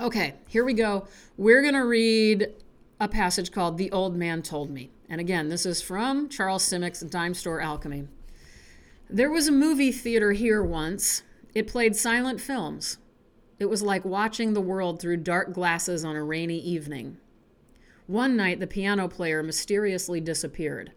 Okay, 0.00 0.34
here 0.48 0.64
we 0.64 0.74
go. 0.74 1.06
We're 1.36 1.62
going 1.62 1.74
to 1.74 1.84
read 1.84 2.48
a 3.00 3.08
passage 3.08 3.50
called 3.50 3.78
The 3.78 3.90
Old 3.90 4.16
Man 4.16 4.42
Told 4.42 4.70
Me. 4.70 4.90
And 5.08 5.20
again, 5.20 5.48
this 5.48 5.66
is 5.66 5.82
from 5.82 6.28
Charles 6.28 6.62
Simic's 6.62 7.00
Dime 7.00 7.34
Store 7.34 7.60
Alchemy. 7.60 8.08
There 9.08 9.30
was 9.30 9.48
a 9.48 9.52
movie 9.52 9.92
theater 9.92 10.32
here 10.32 10.62
once. 10.62 11.22
It 11.54 11.66
played 11.66 11.96
silent 11.96 12.40
films. 12.40 12.98
It 13.58 13.66
was 13.66 13.82
like 13.82 14.04
watching 14.04 14.52
the 14.52 14.60
world 14.60 15.00
through 15.00 15.18
dark 15.18 15.52
glasses 15.52 16.04
on 16.04 16.16
a 16.16 16.24
rainy 16.24 16.58
evening. 16.58 17.16
One 18.06 18.36
night, 18.36 18.60
the 18.60 18.66
piano 18.66 19.08
player 19.08 19.42
mysteriously 19.42 20.20
disappeared. 20.20 20.92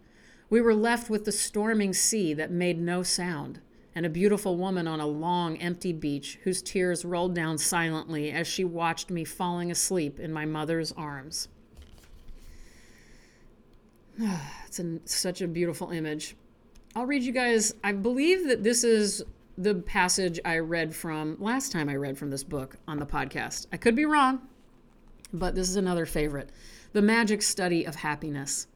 We 0.50 0.60
were 0.60 0.74
left 0.74 1.08
with 1.08 1.24
the 1.24 1.32
storming 1.32 1.94
sea 1.94 2.34
that 2.34 2.50
made 2.50 2.78
no 2.78 3.02
sound 3.02 3.60
and 3.94 4.06
a 4.06 4.10
beautiful 4.10 4.56
woman 4.56 4.86
on 4.86 5.00
a 5.00 5.06
long, 5.06 5.56
empty 5.58 5.92
beach 5.92 6.38
whose 6.44 6.62
tears 6.62 7.04
rolled 7.04 7.34
down 7.34 7.58
silently 7.58 8.30
as 8.30 8.46
she 8.46 8.64
watched 8.64 9.10
me 9.10 9.24
falling 9.24 9.70
asleep 9.70 10.20
in 10.20 10.32
my 10.32 10.44
mother's 10.44 10.92
arms. 10.92 11.48
it's 14.66 14.78
a, 14.78 14.98
such 15.04 15.40
a 15.40 15.48
beautiful 15.48 15.90
image. 15.90 16.36
I'll 16.94 17.06
read 17.06 17.22
you 17.22 17.32
guys. 17.32 17.74
I 17.82 17.92
believe 17.92 18.48
that 18.48 18.62
this 18.62 18.84
is 18.84 19.22
the 19.56 19.74
passage 19.74 20.40
I 20.44 20.58
read 20.58 20.94
from 20.94 21.36
last 21.38 21.72
time 21.72 21.88
I 21.88 21.96
read 21.96 22.16
from 22.16 22.30
this 22.30 22.44
book 22.44 22.76
on 22.88 22.98
the 22.98 23.06
podcast. 23.06 23.66
I 23.72 23.76
could 23.76 23.94
be 23.94 24.04
wrong, 24.04 24.40
but 25.32 25.54
this 25.54 25.68
is 25.68 25.76
another 25.76 26.06
favorite 26.06 26.50
The 26.92 27.02
Magic 27.02 27.42
Study 27.42 27.84
of 27.84 27.96
Happiness. 27.96 28.66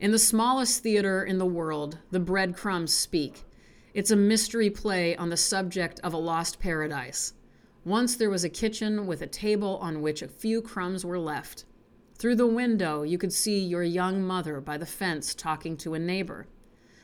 In 0.00 0.10
the 0.10 0.18
smallest 0.18 0.82
theater 0.82 1.24
in 1.24 1.38
the 1.38 1.46
world, 1.46 1.98
the 2.10 2.20
breadcrumbs 2.20 2.92
speak 2.92 3.44
it's 3.94 4.10
a 4.10 4.16
mystery 4.16 4.68
play 4.68 5.14
on 5.14 5.30
the 5.30 5.36
subject 5.36 6.00
of 6.00 6.12
a 6.12 6.16
lost 6.18 6.58
paradise. 6.58 7.32
Once 7.84 8.16
there 8.16 8.28
was 8.28 8.42
a 8.42 8.48
kitchen 8.48 9.06
with 9.06 9.22
a 9.22 9.26
table 9.26 9.78
on 9.80 10.02
which 10.02 10.20
a 10.20 10.26
few 10.26 10.60
crumbs 10.60 11.04
were 11.04 11.18
left. 11.18 11.64
Through 12.16 12.34
the 12.34 12.46
window, 12.46 13.04
you 13.04 13.18
could 13.18 13.32
see 13.32 13.60
your 13.60 13.84
young 13.84 14.20
mother 14.20 14.60
by 14.60 14.78
the 14.78 14.86
fence 14.86 15.32
talking 15.32 15.76
to 15.76 15.94
a 15.94 15.98
neighbor. 16.00 16.48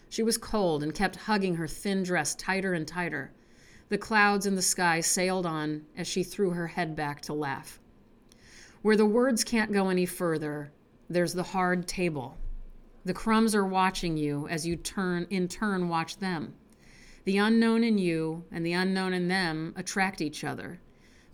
She 0.08 0.24
was 0.24 0.36
cold 0.36 0.82
and 0.82 0.92
kept 0.92 1.14
hugging 1.14 1.54
her 1.54 1.68
thin 1.68 2.02
dress 2.02 2.34
tighter 2.34 2.74
and 2.74 2.88
tighter. 2.88 3.30
The 3.88 3.98
clouds 3.98 4.44
in 4.44 4.56
the 4.56 4.62
sky 4.62 5.00
sailed 5.00 5.46
on 5.46 5.86
as 5.96 6.08
she 6.08 6.24
threw 6.24 6.50
her 6.50 6.66
head 6.66 6.96
back 6.96 7.20
to 7.22 7.32
laugh. 7.32 7.78
Where 8.82 8.96
the 8.96 9.06
words 9.06 9.44
can't 9.44 9.72
go 9.72 9.90
any 9.90 10.06
further, 10.06 10.72
there's 11.08 11.34
the 11.34 11.44
hard 11.44 11.86
table. 11.86 12.36
The 13.04 13.14
crumbs 13.14 13.54
are 13.54 13.64
watching 13.64 14.16
you 14.16 14.48
as 14.48 14.66
you 14.66 14.74
turn 14.74 15.28
in 15.30 15.46
turn 15.46 15.88
watch 15.88 16.16
them. 16.16 16.54
The 17.24 17.38
unknown 17.38 17.84
in 17.84 17.98
you 17.98 18.44
and 18.50 18.64
the 18.64 18.72
unknown 18.72 19.12
in 19.12 19.28
them 19.28 19.74
attract 19.76 20.20
each 20.20 20.42
other. 20.42 20.80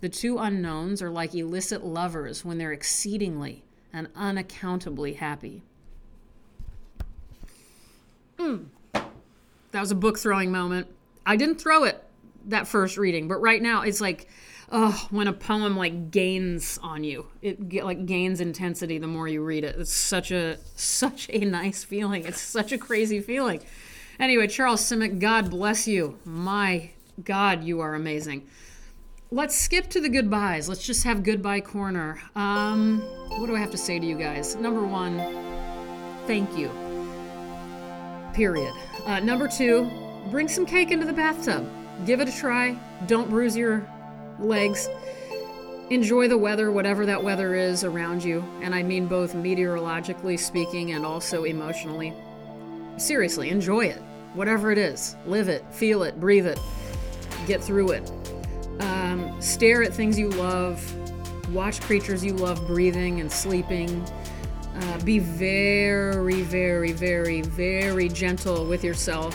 The 0.00 0.08
two 0.08 0.38
unknowns 0.38 1.00
are 1.00 1.10
like 1.10 1.34
illicit 1.34 1.84
lovers 1.84 2.44
when 2.44 2.58
they're 2.58 2.72
exceedingly 2.72 3.64
and 3.92 4.08
unaccountably 4.14 5.14
happy. 5.14 5.62
Mm. 8.38 8.66
That 8.92 9.80
was 9.80 9.90
a 9.90 9.96
book 9.96 10.18
throwing 10.18 10.52
moment. 10.52 10.88
I 11.24 11.36
didn't 11.36 11.60
throw 11.60 11.84
it 11.84 12.02
that 12.46 12.68
first 12.68 12.96
reading, 12.96 13.28
but 13.28 13.40
right 13.40 13.60
now 13.60 13.82
it's 13.82 14.00
like, 14.00 14.28
oh, 14.70 15.06
when 15.10 15.28
a 15.28 15.32
poem 15.32 15.76
like 15.76 16.10
gains 16.10 16.78
on 16.82 17.04
you, 17.04 17.26
it 17.42 17.84
like 17.84 18.06
gains 18.06 18.40
intensity 18.40 18.98
the 18.98 19.06
more 19.06 19.26
you 19.28 19.42
read 19.42 19.64
it. 19.64 19.76
It's 19.78 19.92
such 19.92 20.30
a 20.30 20.58
such 20.76 21.28
a 21.30 21.38
nice 21.38 21.84
feeling. 21.84 22.24
It's 22.24 22.40
such 22.40 22.72
a 22.72 22.78
crazy 22.78 23.20
feeling. 23.20 23.60
Anyway, 24.18 24.46
Charles 24.46 24.80
Simic, 24.80 25.18
God 25.18 25.50
bless 25.50 25.86
you. 25.86 26.18
My 26.24 26.90
God, 27.22 27.64
you 27.64 27.80
are 27.80 27.94
amazing. 27.94 28.46
Let's 29.30 29.56
skip 29.56 29.90
to 29.90 30.00
the 30.00 30.08
goodbyes. 30.08 30.68
Let's 30.68 30.86
just 30.86 31.04
have 31.04 31.22
goodbye 31.22 31.60
corner. 31.60 32.18
Um, 32.34 33.00
what 33.28 33.46
do 33.46 33.56
I 33.56 33.58
have 33.58 33.72
to 33.72 33.78
say 33.78 33.98
to 33.98 34.06
you 34.06 34.16
guys? 34.16 34.54
Number 34.56 34.84
one, 34.84 35.18
thank 36.26 36.56
you. 36.56 36.70
Period. 38.32 38.72
Uh, 39.04 39.20
number 39.20 39.48
two, 39.48 39.90
bring 40.30 40.48
some 40.48 40.64
cake 40.64 40.90
into 40.90 41.06
the 41.06 41.12
bathtub. 41.12 41.68
Give 42.06 42.20
it 42.20 42.28
a 42.28 42.32
try. 42.32 42.78
Don't 43.06 43.28
bruise 43.28 43.56
your 43.56 43.86
legs. 44.38 44.88
Enjoy 45.90 46.28
the 46.28 46.38
weather, 46.38 46.70
whatever 46.70 47.06
that 47.06 47.22
weather 47.22 47.54
is 47.54 47.84
around 47.84 48.22
you. 48.22 48.44
And 48.62 48.74
I 48.74 48.82
mean 48.82 49.06
both 49.06 49.34
meteorologically 49.34 50.36
speaking 50.36 50.92
and 50.92 51.04
also 51.04 51.44
emotionally. 51.44 52.12
Seriously, 52.96 53.50
enjoy 53.50 53.86
it. 53.86 54.02
Whatever 54.36 54.70
it 54.70 54.76
is, 54.76 55.16
live 55.26 55.48
it, 55.48 55.64
feel 55.72 56.02
it, 56.02 56.20
breathe 56.20 56.46
it, 56.46 56.60
get 57.46 57.64
through 57.64 57.92
it. 57.92 58.12
Um, 58.80 59.34
stare 59.40 59.82
at 59.82 59.94
things 59.94 60.18
you 60.18 60.28
love, 60.28 60.78
watch 61.54 61.80
creatures 61.80 62.22
you 62.22 62.34
love 62.34 62.66
breathing 62.66 63.20
and 63.20 63.32
sleeping. 63.32 64.06
Uh, 64.74 65.00
be 65.04 65.20
very, 65.20 66.42
very, 66.42 66.92
very, 66.92 67.40
very 67.40 68.10
gentle 68.10 68.66
with 68.66 68.84
yourself. 68.84 69.34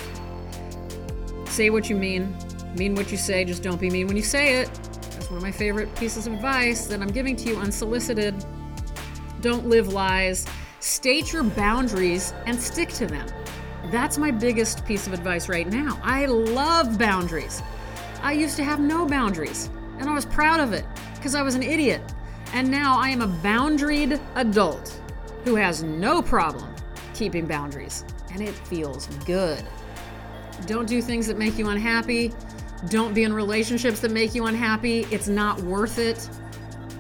Say 1.48 1.72
what 1.72 1.90
you 1.90 1.96
mean, 1.96 2.38
mean 2.78 2.94
what 2.94 3.10
you 3.10 3.18
say, 3.18 3.44
just 3.44 3.64
don't 3.64 3.82
be 3.82 3.90
mean 3.90 4.06
when 4.06 4.16
you 4.16 4.22
say 4.22 4.62
it. 4.62 4.72
That's 5.14 5.32
one 5.32 5.38
of 5.38 5.42
my 5.42 5.52
favorite 5.52 5.94
pieces 5.96 6.28
of 6.28 6.34
advice 6.34 6.86
that 6.86 7.02
I'm 7.02 7.12
giving 7.12 7.36
to 7.38 7.50
you 7.50 7.58
unsolicited. 7.58 8.36
Don't 9.42 9.66
live 9.66 9.92
lies. 9.92 10.46
State 10.80 11.34
your 11.34 11.42
boundaries 11.44 12.36
and 12.46 12.62
stick 12.62 12.90
to 12.90 13.08
them. 13.08 13.28
That's 13.90 14.18
my 14.18 14.32
biggest 14.32 14.86
piece 14.86 15.08
of 15.08 15.14
advice 15.14 15.50
right 15.50 15.68
now. 15.68 16.00
I 16.04 16.26
love 16.26 16.98
boundaries. 16.98 17.62
I 18.22 18.34
used 18.34 18.56
to 18.58 18.64
have 18.64 18.80
no 18.80 19.06
boundaries, 19.06 19.70
and 19.98 20.10
I 20.10 20.14
was 20.14 20.26
proud 20.26 20.60
of 20.60 20.74
it 20.74 20.86
because 21.16 21.34
I 21.36 21.42
was 21.42 21.56
an 21.56 21.64
idiot. 21.64 22.02
And 22.54 22.70
now 22.70 23.00
I 23.00 23.10
am 23.10 23.22
a 23.22 23.28
boundaried 23.28 24.22
adult 24.36 25.02
who 25.44 25.56
has 25.56 25.84
no 25.84 26.22
problem 26.22 26.76
keeping 27.14 27.46
boundaries, 27.48 28.06
and 28.32 28.42
it 28.42 28.54
feels 28.54 29.08
good. 29.26 29.64
Don't 30.68 30.88
do 30.88 31.02
things 31.02 31.28
that 31.28 31.38
make 31.38 31.58
you 31.58 31.70
unhappy. 31.70 32.34
Don't 32.90 33.14
be 33.14 33.24
in 33.24 33.34
relationships 33.34 34.00
that 34.02 34.12
make 34.12 34.36
you 34.36 34.46
unhappy. 34.46 35.08
It's 35.12 35.28
not 35.28 35.60
worth 35.62 35.98
it. 35.98 36.30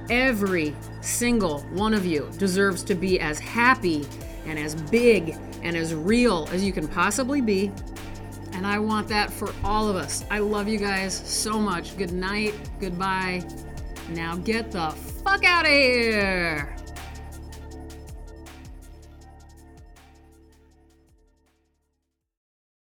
Every 0.10 0.76
single 1.02 1.62
one 1.72 1.94
of 1.94 2.06
you 2.06 2.30
deserves 2.38 2.84
to 2.84 2.96
be 2.96 3.20
as 3.20 3.40
happy 3.40 4.08
and 4.46 4.58
as 4.58 4.76
big 4.76 5.38
and 5.64 5.76
as 5.76 5.94
real 5.94 6.48
as 6.52 6.64
you 6.64 6.72
can 6.72 6.88
possibly 6.88 7.42
be. 7.42 7.72
And 8.54 8.68
I 8.68 8.80
want 8.80 9.08
that 9.08 9.32
for 9.32 9.54
all 9.64 9.88
of 9.88 9.96
us. 9.96 10.26
I 10.30 10.40
love 10.40 10.68
you 10.68 10.78
guys 10.78 11.14
so 11.14 11.60
much. 11.60 11.98
Good 11.98 12.12
night. 12.12 12.54
Goodbye. 12.80 13.44
Now 14.10 14.36
get 14.36 14.72
the 14.72 14.90
fuck 15.24 15.46
out 15.46 15.66
of 15.66 15.72
here. 15.72 16.76